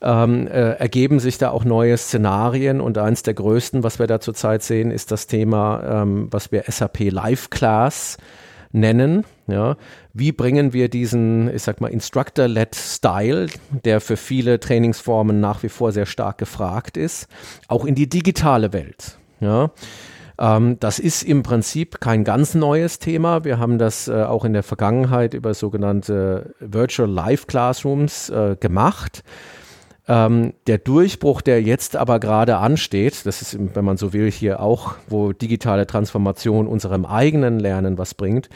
ähm, 0.00 0.48
äh, 0.48 0.72
ergeben 0.72 1.20
sich 1.20 1.38
da 1.38 1.50
auch 1.50 1.64
neue 1.64 1.96
Szenarien 1.96 2.80
und 2.80 2.98
eins 2.98 3.22
der 3.22 3.34
größten, 3.34 3.82
was 3.82 3.98
wir 3.98 4.06
da 4.06 4.18
zurzeit 4.20 4.62
sehen, 4.62 4.90
ist 4.90 5.12
das 5.12 5.26
Thema, 5.26 6.02
ähm, 6.02 6.28
was 6.30 6.50
wir 6.50 6.64
SAP 6.66 7.10
Live 7.10 7.50
Class 7.50 8.16
nennen. 8.72 9.24
Ja, 9.46 9.76
wie 10.12 10.32
bringen 10.32 10.72
wir 10.72 10.88
diesen, 10.88 11.54
ich 11.54 11.62
sag 11.62 11.80
mal, 11.80 11.88
Instructor-led 11.88 12.74
Style, 12.74 13.46
der 13.84 14.00
für 14.00 14.16
viele 14.16 14.60
Trainingsformen 14.60 15.40
nach 15.40 15.62
wie 15.62 15.68
vor 15.68 15.92
sehr 15.92 16.06
stark 16.06 16.38
gefragt 16.38 16.96
ist, 16.96 17.28
auch 17.68 17.84
in 17.84 17.94
die 17.94 18.08
digitale 18.08 18.72
Welt? 18.72 19.18
Ja, 19.40 19.70
ähm, 20.38 20.78
das 20.80 20.98
ist 20.98 21.22
im 21.22 21.42
Prinzip 21.42 22.00
kein 22.00 22.24
ganz 22.24 22.54
neues 22.54 22.98
Thema. 22.98 23.44
Wir 23.44 23.58
haben 23.58 23.78
das 23.78 24.08
äh, 24.08 24.22
auch 24.22 24.44
in 24.44 24.52
der 24.52 24.62
Vergangenheit 24.62 25.34
über 25.34 25.54
sogenannte 25.54 26.54
Virtual 26.60 27.08
Live 27.08 27.46
Classrooms 27.46 28.30
äh, 28.30 28.56
gemacht. 28.58 29.22
Ähm, 30.08 30.54
der 30.66 30.78
Durchbruch, 30.78 31.42
der 31.42 31.62
jetzt 31.62 31.94
aber 31.94 32.18
gerade 32.18 32.56
ansteht, 32.56 33.24
das 33.24 33.40
ist, 33.40 33.56
wenn 33.74 33.84
man 33.84 33.96
so 33.96 34.12
will, 34.12 34.30
hier 34.30 34.60
auch, 34.60 34.96
wo 35.08 35.32
digitale 35.32 35.86
Transformation 35.86 36.66
unserem 36.66 37.04
eigenen 37.04 37.60
Lernen 37.60 37.98
was 37.98 38.14
bringt, 38.14 38.48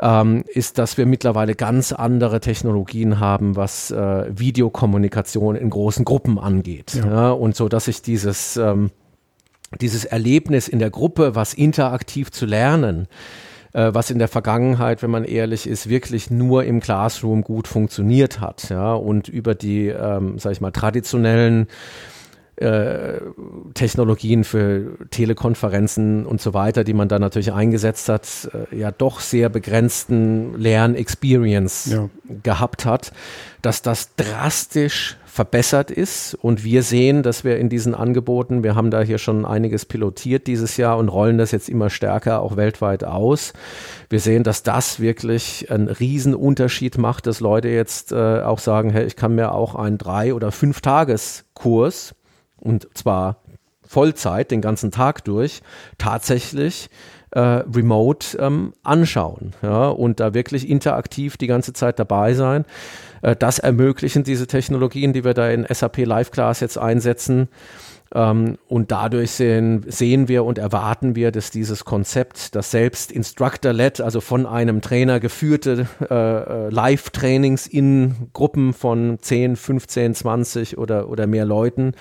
ähm, 0.00 0.42
ist, 0.48 0.78
dass 0.78 0.96
wir 0.96 1.04
mittlerweile 1.04 1.54
ganz 1.54 1.92
andere 1.92 2.40
Technologien 2.40 3.20
haben, 3.20 3.56
was 3.56 3.90
äh, 3.90 4.26
Videokommunikation 4.30 5.54
in 5.54 5.68
großen 5.68 6.06
Gruppen 6.06 6.38
angeht. 6.38 6.94
Ja. 6.94 7.10
Ja, 7.10 7.30
und 7.32 7.54
so, 7.56 7.68
dass 7.68 7.86
ich 7.86 8.00
dieses, 8.00 8.56
ähm, 8.56 8.90
dieses 9.80 10.06
Erlebnis 10.06 10.66
in 10.66 10.78
der 10.78 10.90
Gruppe, 10.90 11.34
was 11.34 11.52
interaktiv 11.52 12.30
zu 12.30 12.46
lernen, 12.46 13.06
äh, 13.72 13.90
was 13.92 14.10
in 14.10 14.18
der 14.18 14.28
Vergangenheit, 14.28 15.02
wenn 15.02 15.10
man 15.10 15.24
ehrlich 15.24 15.66
ist, 15.66 15.88
wirklich 15.88 16.30
nur 16.30 16.64
im 16.64 16.80
Classroom 16.80 17.42
gut 17.42 17.68
funktioniert 17.68 18.40
hat. 18.40 18.68
Ja, 18.70 18.94
und 18.94 19.28
über 19.28 19.54
die, 19.54 19.88
ähm, 19.88 20.38
sag 20.38 20.52
ich 20.52 20.60
mal, 20.60 20.70
traditionellen 20.70 21.68
äh, 22.60 23.20
Technologien 23.74 24.44
für 24.44 24.98
Telekonferenzen 25.10 26.26
und 26.26 26.40
so 26.40 26.52
weiter, 26.52 26.84
die 26.84 26.92
man 26.92 27.08
da 27.08 27.18
natürlich 27.18 27.52
eingesetzt 27.52 28.08
hat, 28.08 28.50
äh, 28.70 28.76
ja 28.76 28.90
doch 28.90 29.20
sehr 29.20 29.48
begrenzten 29.48 30.58
Lernexperience 30.58 31.86
ja. 31.86 32.10
gehabt 32.42 32.84
hat, 32.84 33.12
dass 33.62 33.80
das 33.80 34.14
drastisch 34.16 35.16
verbessert 35.24 35.90
ist. 35.90 36.34
Und 36.34 36.62
wir 36.62 36.82
sehen, 36.82 37.22
dass 37.22 37.44
wir 37.44 37.56
in 37.56 37.70
diesen 37.70 37.94
Angeboten, 37.94 38.62
wir 38.62 38.74
haben 38.74 38.90
da 38.90 39.00
hier 39.00 39.18
schon 39.18 39.46
einiges 39.46 39.86
pilotiert 39.86 40.46
dieses 40.46 40.76
Jahr 40.76 40.98
und 40.98 41.08
rollen 41.08 41.38
das 41.38 41.52
jetzt 41.52 41.68
immer 41.68 41.88
stärker 41.88 42.42
auch 42.42 42.56
weltweit 42.56 43.04
aus. 43.04 43.54
Wir 44.10 44.20
sehen, 44.20 44.42
dass 44.42 44.62
das 44.62 45.00
wirklich 45.00 45.70
einen 45.70 45.88
riesen 45.88 46.34
Unterschied 46.34 46.98
macht, 46.98 47.26
dass 47.26 47.40
Leute 47.40 47.68
jetzt 47.68 48.12
äh, 48.12 48.42
auch 48.42 48.58
sagen, 48.58 48.90
hey, 48.90 49.06
ich 49.06 49.16
kann 49.16 49.34
mir 49.34 49.52
auch 49.52 49.76
einen 49.76 49.96
drei- 49.96 50.34
oder 50.34 50.52
fünf 50.52 50.82
Tageskurs 50.82 52.14
und 52.60 52.88
zwar 52.94 53.36
Vollzeit, 53.86 54.50
den 54.50 54.60
ganzen 54.60 54.92
Tag 54.92 55.24
durch, 55.24 55.62
tatsächlich 55.98 56.90
äh, 57.32 57.40
remote 57.40 58.38
ähm, 58.38 58.72
anschauen 58.82 59.52
ja, 59.62 59.88
und 59.88 60.20
da 60.20 60.34
wirklich 60.34 60.68
interaktiv 60.68 61.36
die 61.36 61.46
ganze 61.46 61.72
Zeit 61.72 61.98
dabei 61.98 62.34
sein. 62.34 62.64
Äh, 63.22 63.36
das 63.36 63.58
ermöglichen 63.58 64.24
diese 64.24 64.46
Technologien, 64.46 65.12
die 65.12 65.24
wir 65.24 65.34
da 65.34 65.48
in 65.50 65.66
SAP 65.68 65.98
Live 65.98 66.30
Class 66.30 66.60
jetzt 66.60 66.78
einsetzen. 66.78 67.48
Ähm, 68.12 68.58
und 68.66 68.90
dadurch 68.90 69.30
sehen, 69.30 69.84
sehen 69.86 70.26
wir 70.26 70.44
und 70.44 70.58
erwarten 70.58 71.14
wir, 71.14 71.30
dass 71.30 71.52
dieses 71.52 71.84
Konzept, 71.84 72.56
das 72.56 72.72
selbst 72.72 73.12
Instructor-led, 73.12 74.00
also 74.00 74.20
von 74.20 74.46
einem 74.46 74.80
Trainer 74.80 75.20
geführte 75.20 75.86
äh, 76.10 76.14
äh 76.14 76.68
Live-Trainings 76.70 77.68
in 77.68 78.28
Gruppen 78.32 78.72
von 78.72 79.18
10, 79.20 79.54
15, 79.54 80.14
20 80.16 80.78
oder, 80.78 81.08
oder 81.08 81.28
mehr 81.28 81.44
Leuten, 81.44 81.92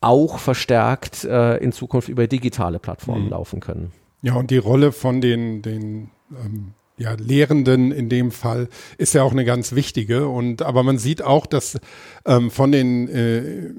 auch 0.00 0.38
verstärkt 0.38 1.24
äh, 1.24 1.56
in 1.58 1.72
Zukunft 1.72 2.08
über 2.08 2.26
digitale 2.26 2.78
Plattformen 2.78 3.24
mhm. 3.24 3.30
laufen 3.30 3.60
können. 3.60 3.92
Ja, 4.22 4.34
und 4.34 4.50
die 4.50 4.58
Rolle 4.58 4.92
von 4.92 5.20
den, 5.20 5.62
den 5.62 6.10
ähm, 6.30 6.72
ja, 6.98 7.12
Lehrenden 7.12 7.92
in 7.92 8.08
dem 8.08 8.30
Fall 8.30 8.68
ist 8.98 9.14
ja 9.14 9.22
auch 9.22 9.32
eine 9.32 9.44
ganz 9.44 9.74
wichtige. 9.74 10.28
Und 10.28 10.62
aber 10.62 10.82
man 10.82 10.98
sieht 10.98 11.22
auch, 11.22 11.46
dass 11.46 11.78
ähm, 12.24 12.50
von 12.50 12.72
den 12.72 13.08
äh, 13.08 13.74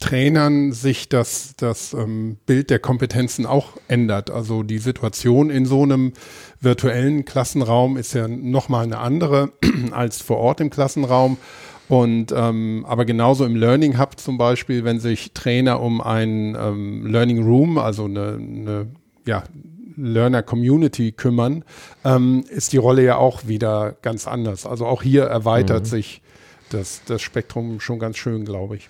Trainern 0.00 0.72
sich 0.72 1.10
das, 1.10 1.54
das 1.58 1.92
ähm, 1.92 2.38
Bild 2.46 2.70
der 2.70 2.78
Kompetenzen 2.78 3.44
auch 3.44 3.76
ändert. 3.86 4.30
Also 4.30 4.62
die 4.62 4.78
Situation 4.78 5.50
in 5.50 5.66
so 5.66 5.82
einem 5.82 6.14
virtuellen 6.58 7.26
Klassenraum 7.26 7.98
ist 7.98 8.14
ja 8.14 8.26
nochmal 8.26 8.84
eine 8.84 8.98
andere 8.98 9.52
als 9.90 10.22
vor 10.22 10.38
Ort 10.38 10.60
im 10.60 10.70
Klassenraum. 10.70 11.36
Und 11.90 12.32
ähm, 12.34 12.86
aber 12.88 13.04
genauso 13.04 13.44
im 13.44 13.56
Learning 13.56 13.98
Hub 13.98 14.18
zum 14.18 14.38
Beispiel, 14.38 14.84
wenn 14.84 15.00
sich 15.00 15.32
Trainer 15.32 15.80
um 15.80 16.00
ein 16.00 16.56
ähm, 16.58 17.06
Learning 17.06 17.42
Room, 17.42 17.78
also 17.78 18.04
eine, 18.04 18.34
eine 18.34 18.86
ja, 19.26 19.42
Learner 19.96 20.42
Community 20.42 21.12
kümmern, 21.12 21.64
ähm, 22.04 22.44
ist 22.48 22.72
die 22.72 22.76
Rolle 22.76 23.02
ja 23.02 23.16
auch 23.16 23.48
wieder 23.48 23.96
ganz 24.02 24.28
anders. 24.28 24.66
Also 24.66 24.86
auch 24.86 25.02
hier 25.02 25.24
erweitert 25.24 25.82
mhm. 25.82 25.88
sich 25.88 26.22
das, 26.70 27.02
das 27.06 27.22
Spektrum 27.22 27.80
schon 27.80 27.98
ganz 27.98 28.16
schön, 28.16 28.44
glaube 28.44 28.76
ich. 28.76 28.88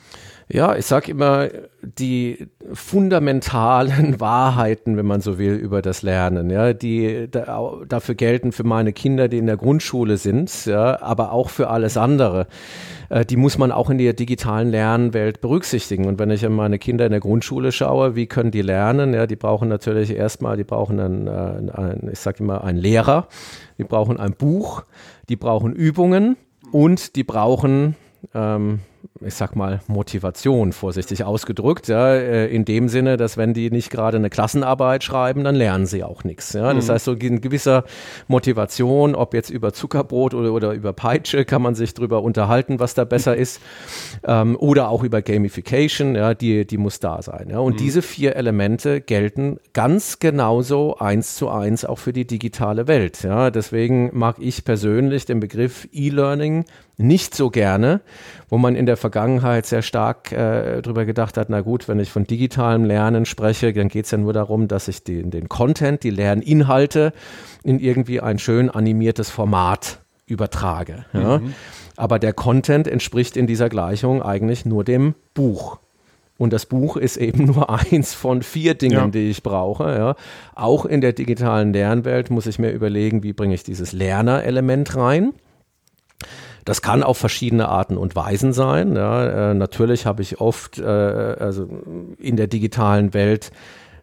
Ja, 0.52 0.74
ich 0.74 0.86
sage 0.86 1.12
immer, 1.12 1.48
die 1.80 2.48
fundamentalen 2.72 4.18
Wahrheiten, 4.20 4.96
wenn 4.96 5.06
man 5.06 5.20
so 5.20 5.38
will, 5.38 5.54
über 5.54 5.80
das 5.80 6.02
Lernen, 6.02 6.50
ja, 6.50 6.72
die 6.72 7.28
da, 7.30 7.72
dafür 7.88 8.16
gelten 8.16 8.50
für 8.50 8.64
meine 8.64 8.92
Kinder, 8.92 9.28
die 9.28 9.38
in 9.38 9.46
der 9.46 9.56
Grundschule 9.56 10.16
sind, 10.16 10.66
ja, 10.66 11.00
aber 11.00 11.30
auch 11.30 11.50
für 11.50 11.70
alles 11.70 11.96
andere. 11.96 12.48
Äh, 13.10 13.24
die 13.24 13.36
muss 13.36 13.58
man 13.58 13.70
auch 13.70 13.90
in 13.90 13.98
der 13.98 14.12
digitalen 14.12 14.70
Lernwelt 14.70 15.40
berücksichtigen. 15.40 16.06
Und 16.06 16.18
wenn 16.18 16.30
ich 16.30 16.44
an 16.44 16.52
meine 16.52 16.80
Kinder 16.80 17.06
in 17.06 17.12
der 17.12 17.20
Grundschule 17.20 17.70
schaue, 17.70 18.16
wie 18.16 18.26
können 18.26 18.50
die 18.50 18.62
lernen? 18.62 19.14
Ja, 19.14 19.28
die 19.28 19.36
brauchen 19.36 19.68
natürlich 19.68 20.10
erstmal, 20.10 20.56
die 20.56 20.64
brauchen 20.64 20.98
einen, 20.98 21.26
äh, 21.28 21.70
einen 21.72 22.08
ich 22.10 22.18
sage 22.18 22.42
immer, 22.42 22.64
einen 22.64 22.78
Lehrer, 22.78 23.28
die 23.78 23.84
brauchen 23.84 24.18
ein 24.18 24.32
Buch, 24.32 24.82
die 25.28 25.36
brauchen 25.36 25.72
Übungen 25.74 26.36
und 26.72 27.16
die 27.16 27.24
brauchen 27.24 27.96
ähm, 28.34 28.80
ich 29.22 29.34
sag 29.34 29.54
mal, 29.54 29.80
Motivation, 29.86 30.72
vorsichtig 30.72 31.24
ausgedrückt, 31.24 31.88
ja, 31.88 32.14
äh, 32.14 32.46
in 32.46 32.64
dem 32.64 32.88
Sinne, 32.88 33.18
dass 33.18 33.36
wenn 33.36 33.52
die 33.52 33.70
nicht 33.70 33.90
gerade 33.90 34.16
eine 34.16 34.30
Klassenarbeit 34.30 35.04
schreiben, 35.04 35.44
dann 35.44 35.54
lernen 35.54 35.84
sie 35.84 36.02
auch 36.04 36.24
nichts. 36.24 36.54
Ja. 36.54 36.72
Das 36.72 36.88
mhm. 36.88 36.92
heißt, 36.92 37.04
so 37.04 37.12
ein 37.12 37.40
gewisser 37.40 37.84
Motivation, 38.28 39.14
ob 39.14 39.34
jetzt 39.34 39.50
über 39.50 39.74
Zuckerbrot 39.74 40.32
oder, 40.32 40.52
oder 40.52 40.72
über 40.72 40.94
Peitsche, 40.94 41.44
kann 41.44 41.60
man 41.60 41.74
sich 41.74 41.92
drüber 41.92 42.22
unterhalten, 42.22 42.80
was 42.80 42.94
da 42.94 43.04
besser 43.04 43.36
ist. 43.36 43.60
Ähm, 44.24 44.56
oder 44.56 44.88
auch 44.88 45.02
über 45.02 45.20
Gamification, 45.20 46.14
ja, 46.14 46.32
die, 46.32 46.66
die 46.66 46.78
muss 46.78 46.98
da 46.98 47.20
sein. 47.20 47.48
Ja. 47.50 47.58
Und 47.58 47.74
mhm. 47.74 47.78
diese 47.78 48.00
vier 48.00 48.36
Elemente 48.36 49.02
gelten 49.02 49.58
ganz 49.74 50.18
genauso 50.18 50.96
eins 50.96 51.36
zu 51.36 51.50
eins 51.50 51.84
auch 51.84 51.98
für 51.98 52.14
die 52.14 52.26
digitale 52.26 52.88
Welt. 52.88 53.22
Ja. 53.22 53.50
Deswegen 53.50 54.10
mag 54.14 54.36
ich 54.38 54.64
persönlich 54.64 55.26
den 55.26 55.40
Begriff 55.40 55.86
E-Learning 55.92 56.64
nicht 57.00 57.34
so 57.34 57.50
gerne, 57.50 58.00
wo 58.48 58.58
man 58.58 58.76
in 58.76 58.86
der 58.86 58.96
Vergangenheit 59.10 59.66
sehr 59.66 59.82
stark 59.82 60.30
äh, 60.30 60.82
darüber 60.82 61.04
gedacht 61.04 61.36
hat, 61.36 61.50
na 61.50 61.62
gut, 61.62 61.88
wenn 61.88 61.98
ich 61.98 62.12
von 62.12 62.24
digitalem 62.24 62.84
Lernen 62.84 63.26
spreche, 63.26 63.72
dann 63.72 63.88
geht 63.88 64.04
es 64.04 64.12
ja 64.12 64.18
nur 64.18 64.32
darum, 64.32 64.68
dass 64.68 64.86
ich 64.86 65.02
den, 65.02 65.32
den 65.32 65.48
Content, 65.48 66.04
die 66.04 66.10
Lerninhalte 66.10 67.12
in 67.64 67.80
irgendwie 67.80 68.20
ein 68.20 68.38
schön 68.38 68.70
animiertes 68.70 69.28
Format 69.28 69.98
übertrage. 70.26 71.06
Ja? 71.12 71.38
Mhm. 71.38 71.54
Aber 71.96 72.20
der 72.20 72.32
Content 72.32 72.86
entspricht 72.86 73.36
in 73.36 73.48
dieser 73.48 73.68
Gleichung 73.68 74.22
eigentlich 74.22 74.64
nur 74.64 74.84
dem 74.84 75.16
Buch. 75.34 75.78
Und 76.38 76.52
das 76.52 76.66
Buch 76.66 76.96
ist 76.96 77.16
eben 77.16 77.44
nur 77.52 77.68
eins 77.68 78.14
von 78.14 78.42
vier 78.42 78.74
Dingen, 78.74 78.94
ja. 78.94 79.08
die 79.08 79.28
ich 79.28 79.42
brauche. 79.42 79.84
Ja. 79.84 80.14
Auch 80.54 80.84
in 80.84 81.00
der 81.00 81.14
digitalen 81.14 81.72
Lernwelt 81.72 82.30
muss 82.30 82.46
ich 82.46 82.60
mir 82.60 82.70
überlegen, 82.70 83.24
wie 83.24 83.32
bringe 83.32 83.54
ich 83.56 83.64
dieses 83.64 83.92
Lernerelement 83.92 84.94
rein. 84.94 85.32
Das 86.64 86.82
kann 86.82 87.02
auf 87.02 87.18
verschiedene 87.18 87.68
Arten 87.68 87.96
und 87.96 88.16
Weisen 88.16 88.52
sein. 88.52 88.96
Ja. 88.96 89.50
Äh, 89.50 89.54
natürlich 89.54 90.06
habe 90.06 90.22
ich 90.22 90.40
oft 90.40 90.78
äh, 90.78 90.84
also 90.84 91.68
in 92.18 92.36
der 92.36 92.46
digitalen 92.46 93.14
Welt 93.14 93.50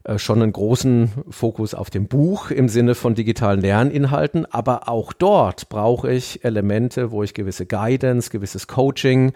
äh, 0.08 0.20
schon 0.20 0.42
einen 0.42 0.54
großen 0.54 1.12
Fokus 1.30 1.74
auf 1.74 1.90
dem 1.90 2.08
Buch 2.08 2.50
im 2.50 2.70
Sinne 2.70 2.96
von 2.96 3.14
digitalen 3.14 3.60
Lerninhalten, 3.60 4.46
aber 4.46 4.88
auch 4.88 5.12
dort 5.12 5.68
brauche 5.68 6.10
ich 6.12 6.46
Elemente, 6.46 7.12
wo 7.12 7.24
ich 7.24 7.34
gewisse 7.34 7.66
Guidance, 7.66 8.30
gewisses 8.30 8.68
Coaching 8.68 9.34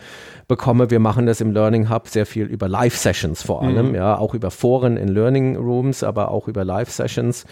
bekomme. 0.47 0.89
Wir 0.89 0.99
machen 0.99 1.25
das 1.25 1.41
im 1.41 1.51
Learning 1.51 1.89
Hub 1.89 2.07
sehr 2.07 2.25
viel 2.25 2.45
über 2.45 2.69
Live-Sessions 2.69 3.43
vor 3.43 3.63
allem, 3.63 3.89
mhm. 3.89 3.95
ja, 3.95 4.17
auch 4.17 4.33
über 4.33 4.49
Foren 4.49 4.95
in 4.95 5.09
Learning 5.09 5.57
Rooms, 5.57 6.03
aber 6.03 6.31
auch 6.31 6.47
über 6.47 6.63
Live-Sessions, 6.63 7.45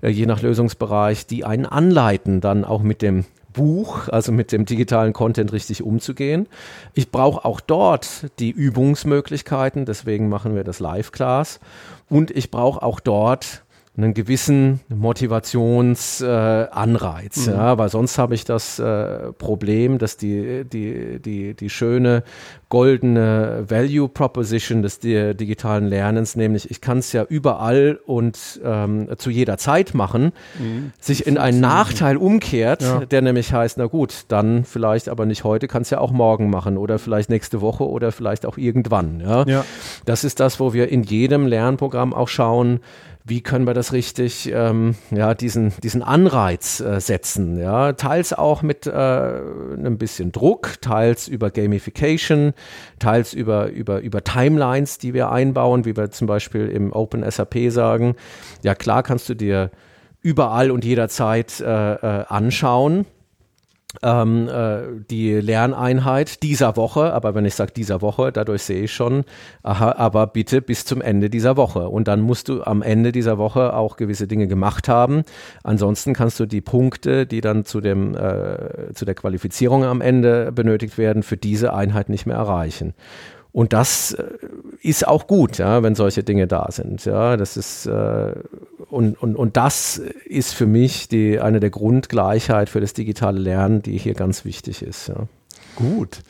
äh, 0.00 0.08
je 0.08 0.24
nach 0.24 0.40
Lösungsbereich, 0.40 1.26
die 1.26 1.44
einen 1.44 1.66
anleiten, 1.66 2.40
dann 2.40 2.64
auch 2.64 2.82
mit 2.82 3.02
dem 3.02 3.26
Buch, 3.52 4.08
also 4.08 4.32
mit 4.32 4.52
dem 4.52 4.64
digitalen 4.64 5.12
Content 5.12 5.52
richtig 5.52 5.82
umzugehen. 5.82 6.46
Ich 6.94 7.10
brauche 7.10 7.44
auch 7.44 7.60
dort 7.60 8.30
die 8.38 8.50
Übungsmöglichkeiten, 8.50 9.84
deswegen 9.84 10.28
machen 10.28 10.54
wir 10.54 10.64
das 10.64 10.80
Live-Class. 10.80 11.60
Und 12.08 12.30
ich 12.30 12.50
brauche 12.50 12.82
auch 12.82 13.00
dort 13.00 13.64
einen 13.96 14.14
gewissen 14.14 14.80
Motivationsanreiz, 14.88 17.46
äh, 17.46 17.50
mhm. 17.50 17.56
ja, 17.56 17.76
weil 17.76 17.90
sonst 17.90 18.16
habe 18.16 18.34
ich 18.34 18.44
das 18.44 18.78
äh, 18.78 19.32
Problem, 19.34 19.98
dass 19.98 20.16
die, 20.16 20.64
die, 20.64 21.20
die, 21.20 21.52
die 21.54 21.70
schöne 21.70 22.22
goldene 22.72 23.66
Value 23.68 24.08
Proposition 24.08 24.80
des 24.80 24.98
digitalen 24.98 25.88
Lernens, 25.88 26.36
nämlich 26.36 26.70
ich 26.70 26.80
kann 26.80 27.00
es 27.00 27.12
ja 27.12 27.22
überall 27.22 28.00
und 28.06 28.62
ähm, 28.64 29.10
zu 29.18 29.28
jeder 29.28 29.58
Zeit 29.58 29.92
machen, 29.92 30.32
mhm. 30.58 30.92
sich 30.98 31.26
in 31.26 31.36
einen 31.36 31.60
Nachteil 31.60 32.16
umkehrt, 32.16 32.80
ja. 32.80 33.04
der 33.04 33.20
nämlich 33.20 33.52
heißt, 33.52 33.76
na 33.76 33.84
gut, 33.84 34.24
dann 34.28 34.64
vielleicht 34.64 35.10
aber 35.10 35.26
nicht 35.26 35.44
heute, 35.44 35.68
kann 35.68 35.82
es 35.82 35.90
ja 35.90 35.98
auch 35.98 36.12
morgen 36.12 36.48
machen 36.48 36.78
oder 36.78 36.98
vielleicht 36.98 37.28
nächste 37.28 37.60
Woche 37.60 37.86
oder 37.86 38.10
vielleicht 38.10 38.46
auch 38.46 38.56
irgendwann. 38.56 39.20
Ja? 39.20 39.44
ja. 39.46 39.66
Das 40.06 40.24
ist 40.24 40.40
das, 40.40 40.58
wo 40.58 40.72
wir 40.72 40.88
in 40.88 41.02
jedem 41.02 41.46
Lernprogramm 41.46 42.14
auch 42.14 42.28
schauen, 42.28 42.80
wie 43.24 43.40
können 43.40 43.66
wir 43.66 43.74
das 43.74 43.92
richtig, 43.92 44.50
ähm, 44.52 44.96
ja, 45.10 45.34
diesen, 45.34 45.72
diesen 45.82 46.02
Anreiz 46.02 46.80
äh, 46.80 47.00
setzen, 47.00 47.58
ja, 47.58 47.92
teils 47.92 48.32
auch 48.32 48.62
mit 48.62 48.86
äh, 48.86 48.90
einem 48.90 49.96
bisschen 49.96 50.32
Druck, 50.32 50.80
teils 50.80 51.28
über 51.28 51.50
Gamification, 51.50 52.52
teils 52.98 53.32
über, 53.34 53.68
über, 53.68 54.00
über 54.00 54.22
Timelines, 54.22 54.98
die 54.98 55.14
wir 55.14 55.30
einbauen, 55.30 55.84
wie 55.84 55.96
wir 55.96 56.10
zum 56.10 56.26
Beispiel 56.26 56.68
im 56.68 56.92
Open 56.92 57.28
SAP 57.28 57.70
sagen. 57.70 58.16
Ja, 58.62 58.74
klar 58.74 59.02
kannst 59.02 59.28
du 59.28 59.34
dir 59.34 59.70
überall 60.20 60.70
und 60.70 60.84
jederzeit 60.84 61.60
äh, 61.60 61.94
äh, 61.94 62.24
anschauen 62.28 63.06
ähm, 64.02 64.48
äh, 64.48 64.82
die 65.10 65.32
Lerneinheit 65.34 66.42
dieser 66.42 66.76
Woche, 66.76 67.12
aber 67.12 67.34
wenn 67.34 67.44
ich 67.44 67.54
sage 67.54 67.72
dieser 67.72 68.00
Woche, 68.00 68.32
dadurch 68.32 68.62
sehe 68.62 68.84
ich 68.84 68.92
schon, 68.92 69.24
aha, 69.62 69.94
aber 69.98 70.26
bitte 70.26 70.62
bis 70.62 70.84
zum 70.84 71.00
Ende 71.00 71.30
dieser 71.30 71.56
Woche. 71.56 71.88
Und 71.88 72.08
dann 72.08 72.20
musst 72.20 72.48
du 72.48 72.62
am 72.62 72.82
Ende 72.82 73.12
dieser 73.12 73.38
Woche 73.38 73.74
auch 73.74 73.96
gewisse 73.96 74.26
Dinge 74.26 74.46
gemacht 74.46 74.88
haben. 74.88 75.22
Ansonsten 75.62 76.14
kannst 76.14 76.40
du 76.40 76.46
die 76.46 76.60
Punkte, 76.60 77.26
die 77.26 77.40
dann 77.40 77.64
zu, 77.64 77.80
dem, 77.80 78.16
äh, 78.16 78.92
zu 78.94 79.04
der 79.04 79.14
Qualifizierung 79.14 79.84
am 79.84 80.00
Ende 80.00 80.52
benötigt 80.52 80.98
werden, 80.98 81.22
für 81.22 81.36
diese 81.36 81.74
Einheit 81.74 82.08
nicht 82.08 82.26
mehr 82.26 82.36
erreichen. 82.36 82.94
Und 83.52 83.72
das 83.74 84.12
äh, 84.12 84.24
ist 84.80 85.06
auch 85.06 85.26
gut, 85.26 85.58
ja, 85.58 85.82
wenn 85.82 85.94
solche 85.94 86.22
Dinge 86.24 86.46
da 86.46 86.68
sind. 86.70 87.04
Ja, 87.04 87.36
das 87.36 87.56
ist 87.56 87.86
äh, 87.86 88.32
und, 88.88 89.22
und, 89.22 89.36
und 89.36 89.56
das 89.56 89.98
ist 90.26 90.54
für 90.54 90.66
mich 90.66 91.08
die, 91.08 91.40
eine 91.40 91.60
der 91.60 91.70
Grundgleichheit 91.70 92.68
für 92.68 92.80
das 92.80 92.92
digitale 92.92 93.38
Lernen, 93.38 93.82
die 93.82 93.98
hier 93.98 94.14
ganz 94.14 94.44
wichtig 94.44 94.82
ist. 94.82 95.08
Ja. 95.08 95.26
Gut. 95.76 96.20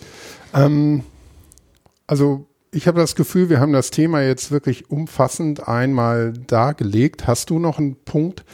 Ähm, 0.55 1.03
also 2.07 2.47
ich 2.73 2.87
habe 2.87 3.01
das 3.01 3.15
Gefühl, 3.15 3.51
wir 3.51 3.61
haben 3.61 3.73
das 3.73 3.91
Thema 3.91 4.23
jetzt 4.23 4.51
wirklich 4.51 4.91
umfassend 4.91 5.69
einmal 5.69 6.33
dargelegt. 6.33 7.27
Hast 7.27 7.51
du 7.51 7.59
noch 7.59 7.79
einen 7.79 7.97
Punkt, 7.97 8.45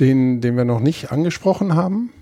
den, 0.00 0.40
den 0.40 0.56
wir 0.56 0.64
noch 0.64 0.80
nicht 0.80 1.10
angesprochen 1.10 1.74
haben? 1.74 2.12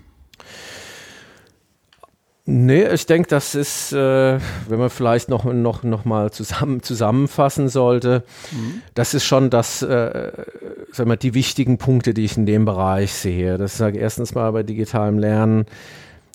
Nee, 2.47 2.87
ich 2.89 3.07
denke, 3.07 3.27
das 3.27 3.55
ist, 3.55 3.91
äh, 3.91 4.37
wenn 4.67 4.79
man 4.79 4.91
vielleicht 4.91 5.29
noch, 5.29 5.45
noch, 5.45 5.81
noch 5.81 6.05
mal 6.05 6.31
zusammen, 6.31 6.83
zusammenfassen 6.83 7.69
sollte, 7.69 8.23
mhm. 8.51 8.83
das 8.93 9.15
ist 9.15 9.25
schon 9.25 9.49
das, 9.49 9.81
äh, 9.81 10.31
sagen 10.91 11.09
wir, 11.09 11.17
die 11.17 11.33
wichtigen 11.33 11.79
Punkte, 11.79 12.13
die 12.13 12.23
ich 12.23 12.37
in 12.37 12.45
dem 12.45 12.65
Bereich 12.65 13.13
sehe. 13.13 13.57
Das 13.57 13.77
sage 13.77 13.97
ich 13.97 14.03
erstens 14.03 14.35
mal 14.35 14.51
bei 14.51 14.61
digitalem 14.61 15.17
Lernen, 15.17 15.65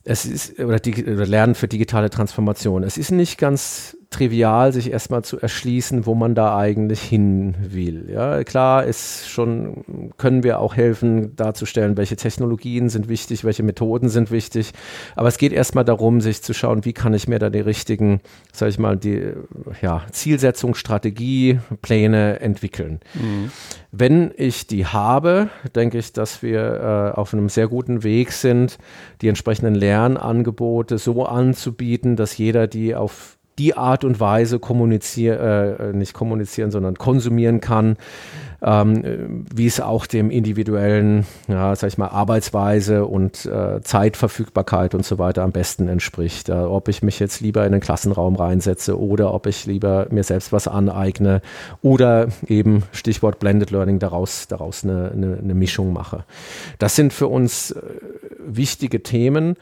es 0.03 0.27
ist, 0.27 0.59
oder, 0.59 0.81
die, 0.81 1.05
oder 1.05 1.27
Lernen 1.27 1.55
für 1.55 1.69
digitale 1.69 2.11
Transformation. 2.11 2.83
Es 2.83 2.99
ist 2.99 3.13
nicht 3.13 3.39
ganz 3.39 3.97
trivial, 4.11 4.73
sich 4.73 4.91
erstmal 4.91 5.23
zu 5.23 5.39
erschließen, 5.39 6.05
wo 6.05 6.17
man 6.17 6.35
da 6.35 6.59
eigentlich 6.59 7.01
hin 7.01 7.55
will. 7.61 8.11
Ja, 8.13 8.43
klar 8.43 8.85
ist 8.85 9.29
schon, 9.29 10.13
können 10.19 10.43
wir 10.43 10.59
auch 10.59 10.75
helfen, 10.75 11.37
darzustellen, 11.37 11.97
welche 11.97 12.17
Technologien 12.17 12.89
sind 12.89 13.09
wichtig, 13.09 13.45
welche 13.45 13.63
Methoden 13.63 14.09
sind 14.09 14.33
wichtig. 14.33 14.73
Aber 15.15 15.29
es 15.29 15.39
geht 15.39 15.53
erstmal 15.53 15.85
darum, 15.85 16.21
sich 16.21 16.43
zu 16.43 16.55
schauen, 16.55 16.85
wie 16.85 16.93
kann 16.93 17.15
ich 17.15 17.29
mir 17.29 17.39
da 17.39 17.51
die 17.51 17.61
richtigen, 17.61 18.21
sag 18.53 18.71
ich 18.71 18.81
mal, 18.81 18.97
die 18.97 19.33
ja, 19.81 20.03
Zielsetzung, 20.11 20.75
Strategie, 20.75 21.61
Pläne 21.81 22.41
entwickeln. 22.41 22.99
Mhm. 23.15 23.53
Wenn 23.93 24.33
ich 24.37 24.67
die 24.67 24.87
habe, 24.87 25.51
denke 25.77 25.99
ich, 25.99 26.13
dass 26.13 26.43
wir 26.43 27.13
äh, 27.15 27.19
auf 27.19 27.33
einem 27.33 27.49
sehr 27.49 27.69
guten 27.69 28.03
Weg 28.03 28.33
sind, 28.33 28.79
die 29.23 29.29
entsprechenden 29.29 29.77
Lernangebote 29.77 30.99
so 30.99 31.25
anzubieten, 31.25 32.17
dass 32.17 32.37
jeder 32.37 32.67
die 32.67 32.97
auf 32.97 33.37
die 33.61 33.77
Art 33.77 34.05
und 34.05 34.21
Weise 34.21 34.59
kommunizieren, 34.59 35.39
äh, 35.39 35.93
nicht 35.93 36.15
kommunizieren, 36.15 36.71
sondern 36.71 36.97
konsumieren 36.97 37.61
kann, 37.61 37.99
ähm, 38.63 39.45
wie 39.55 39.67
es 39.67 39.83
auch 39.83 40.07
dem 40.07 40.31
individuellen, 40.31 41.27
ja, 41.47 41.77
sag 41.77 41.89
ich 41.89 41.99
mal, 41.99 42.09
Arbeitsweise 42.09 43.05
und 43.05 43.45
äh, 43.45 43.83
Zeitverfügbarkeit 43.83 44.95
und 44.95 45.05
so 45.05 45.19
weiter 45.19 45.43
am 45.43 45.53
besten 45.53 45.89
entspricht. 45.89 46.49
Äh, 46.49 46.53
ob 46.53 46.89
ich 46.89 47.03
mich 47.03 47.19
jetzt 47.21 47.43
lieber 47.43 47.67
in 47.67 47.73
den 47.73 47.83
Klassenraum 47.83 48.35
reinsetze 48.37 48.99
oder 48.99 49.35
ob 49.35 49.47
ich 49.47 49.67
lieber 49.67 50.07
mir 50.11 50.25
selbst 50.25 50.53
was 50.53 50.67
aneigne 50.67 51.43
oder 51.83 52.29
eben 52.47 52.85
Stichwort 52.93 53.41
Blended 53.41 53.71
Learning 53.71 53.99
daraus, 53.99 54.49
daraus 54.49 54.85
eine, 54.85 55.11
eine, 55.13 55.37
eine 55.37 55.55
Mischung 55.55 55.93
mache. 55.93 56.25
Das 56.79 56.97
sind 56.97 57.13
für 57.13 57.27
uns 57.27 57.73
äh, 57.73 57.83
wichtige 58.39 59.03
Themen. 59.03 59.57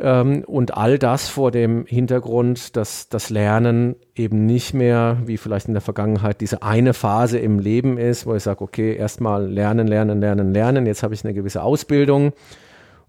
Ähm, 0.00 0.44
und 0.46 0.76
all 0.76 0.98
das 0.98 1.28
vor 1.28 1.50
dem 1.50 1.84
Hintergrund, 1.86 2.76
dass 2.76 3.08
das 3.08 3.30
Lernen 3.30 3.96
eben 4.14 4.46
nicht 4.46 4.72
mehr, 4.72 5.18
wie 5.24 5.36
vielleicht 5.36 5.66
in 5.66 5.74
der 5.74 5.80
Vergangenheit, 5.80 6.40
diese 6.40 6.62
eine 6.62 6.94
Phase 6.94 7.38
im 7.38 7.58
Leben 7.58 7.98
ist, 7.98 8.24
wo 8.24 8.34
ich 8.34 8.44
sage, 8.44 8.62
okay, 8.62 8.94
erstmal 8.94 9.46
lernen, 9.46 9.88
lernen, 9.88 10.20
lernen, 10.20 10.52
lernen, 10.52 10.86
jetzt 10.86 11.02
habe 11.02 11.14
ich 11.14 11.24
eine 11.24 11.34
gewisse 11.34 11.62
Ausbildung 11.62 12.32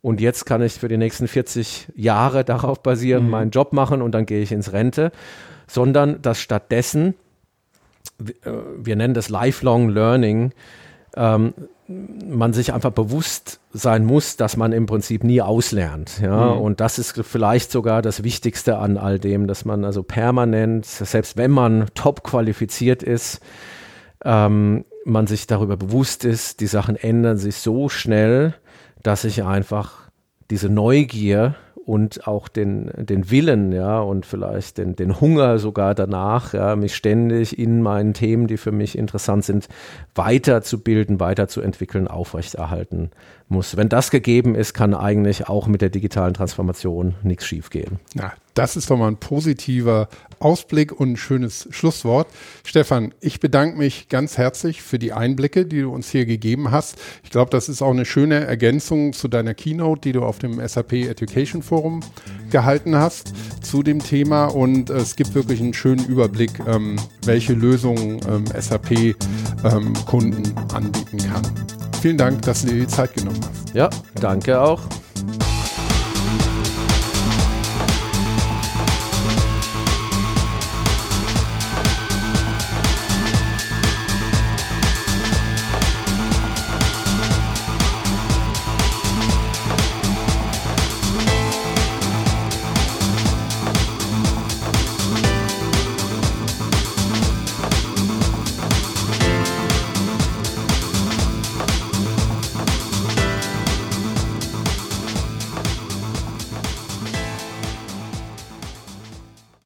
und 0.01 0.19
jetzt 0.19 0.45
kann 0.45 0.63
ich 0.63 0.73
für 0.73 0.87
die 0.87 0.97
nächsten 0.97 1.27
40 1.27 1.89
Jahre 1.95 2.43
darauf 2.45 2.81
basieren, 2.81 3.25
mhm. 3.25 3.29
meinen 3.29 3.51
Job 3.51 3.71
machen 3.71 4.01
und 4.01 4.13
dann 4.13 4.25
gehe 4.25 4.41
ich 4.41 4.51
ins 4.51 4.73
Rente, 4.73 5.11
sondern 5.67 6.21
dass 6.23 6.39
stattdessen, 6.41 7.13
äh, 8.19 8.51
wir 8.77 8.95
nennen 8.95 9.13
das 9.13 9.29
Lifelong 9.29 9.89
Learning, 9.89 10.53
ähm, 11.15 11.53
man 11.87 12.53
sich 12.53 12.73
einfach 12.73 12.91
bewusst 12.91 13.59
sein 13.73 14.05
muss, 14.05 14.37
dass 14.37 14.57
man 14.57 14.71
im 14.71 14.85
Prinzip 14.85 15.23
nie 15.23 15.41
auslernt. 15.41 16.19
Ja? 16.21 16.53
Mhm. 16.53 16.61
Und 16.61 16.79
das 16.81 16.99
ist 16.99 17.19
vielleicht 17.25 17.71
sogar 17.71 18.01
das 18.01 18.23
Wichtigste 18.23 18.77
an 18.77 18.97
all 18.97 19.17
dem, 19.17 19.47
dass 19.47 19.65
man 19.65 19.83
also 19.83 20.03
permanent, 20.03 20.85
selbst 20.85 21.35
wenn 21.35 21.51
man 21.51 21.87
top 21.95 22.23
qualifiziert 22.23 23.01
ist, 23.01 23.41
ähm, 24.23 24.85
man 25.05 25.27
sich 25.27 25.47
darüber 25.47 25.77
bewusst 25.77 26.25
ist, 26.25 26.59
die 26.59 26.67
Sachen 26.67 26.95
ändern 26.95 27.37
sich 27.37 27.55
so 27.55 27.89
schnell, 27.89 28.53
dass 29.01 29.23
ich 29.23 29.43
einfach 29.43 30.09
diese 30.51 30.69
Neugier 30.69 31.55
und 31.89 32.27
auch 32.27 32.49
den, 32.49 32.91
den 32.95 33.31
Willen, 33.31 33.71
ja, 33.71 33.99
und 33.99 34.27
vielleicht 34.27 34.77
den, 34.77 34.95
den 34.95 35.19
Hunger 35.19 35.57
sogar 35.57 35.95
danach, 35.95 36.53
ja, 36.53 36.75
mich 36.75 36.95
ständig 36.95 37.57
in 37.57 37.81
meinen 37.81 38.13
Themen, 38.13 38.45
die 38.45 38.57
für 38.57 38.71
mich 38.71 38.95
interessant 38.95 39.43
sind, 39.43 39.67
weiterzubilden, 40.13 41.19
weiterzuentwickeln, 41.19 42.07
aufrechterhalten 42.07 43.09
muss. 43.47 43.75
Wenn 43.75 43.89
das 43.89 44.11
gegeben 44.11 44.53
ist, 44.53 44.75
kann 44.75 44.93
eigentlich 44.93 45.49
auch 45.49 45.65
mit 45.65 45.81
der 45.81 45.89
digitalen 45.89 46.35
Transformation 46.35 47.15
nichts 47.23 47.47
schiefgehen. 47.47 47.99
Ja, 48.13 48.33
das 48.53 48.75
ist 48.75 48.89
doch 48.89 48.97
mal 48.97 49.07
ein 49.07 49.17
positiver 49.17 50.09
Ausblick 50.39 50.97
und 50.97 51.13
ein 51.13 51.17
schönes 51.17 51.67
Schlusswort. 51.71 52.27
Stefan, 52.63 53.13
ich 53.19 53.39
bedanke 53.39 53.77
mich 53.77 54.07
ganz 54.09 54.37
herzlich 54.37 54.81
für 54.81 54.99
die 54.99 55.13
Einblicke, 55.13 55.65
die 55.65 55.81
du 55.81 55.91
uns 55.91 56.09
hier 56.09 56.25
gegeben 56.25 56.71
hast. 56.71 56.97
Ich 57.23 57.29
glaube, 57.29 57.51
das 57.51 57.69
ist 57.69 57.81
auch 57.81 57.91
eine 57.91 58.05
schöne 58.05 58.45
Ergänzung 58.45 59.13
zu 59.13 59.27
deiner 59.27 59.53
Keynote, 59.53 60.01
die 60.01 60.13
du 60.13 60.23
auf 60.23 60.39
dem 60.39 60.65
SAP 60.65 60.93
Education 60.93 61.61
Forum 61.61 62.01
gehalten 62.49 62.95
hast 62.95 63.33
zu 63.61 63.83
dem 63.83 63.99
Thema. 63.99 64.45
Und 64.45 64.89
äh, 64.89 64.93
es 64.93 65.15
gibt 65.15 65.35
wirklich 65.35 65.59
einen 65.59 65.73
schönen 65.73 66.05
Überblick, 66.05 66.51
ähm, 66.67 66.95
welche 67.25 67.53
Lösungen 67.53 68.19
ähm, 68.27 68.45
SAP 68.59 68.91
ähm, 68.91 69.93
Kunden 70.05 70.43
anbieten 70.73 71.17
kann. 71.17 71.43
Vielen 72.01 72.17
Dank, 72.17 72.41
dass 72.43 72.61
du 72.61 72.67
dir 72.67 72.81
die 72.81 72.87
Zeit 72.87 73.13
genommen 73.13 73.41
hast. 73.43 73.75
Ja, 73.75 73.89
danke 74.15 74.61
auch. 74.61 74.81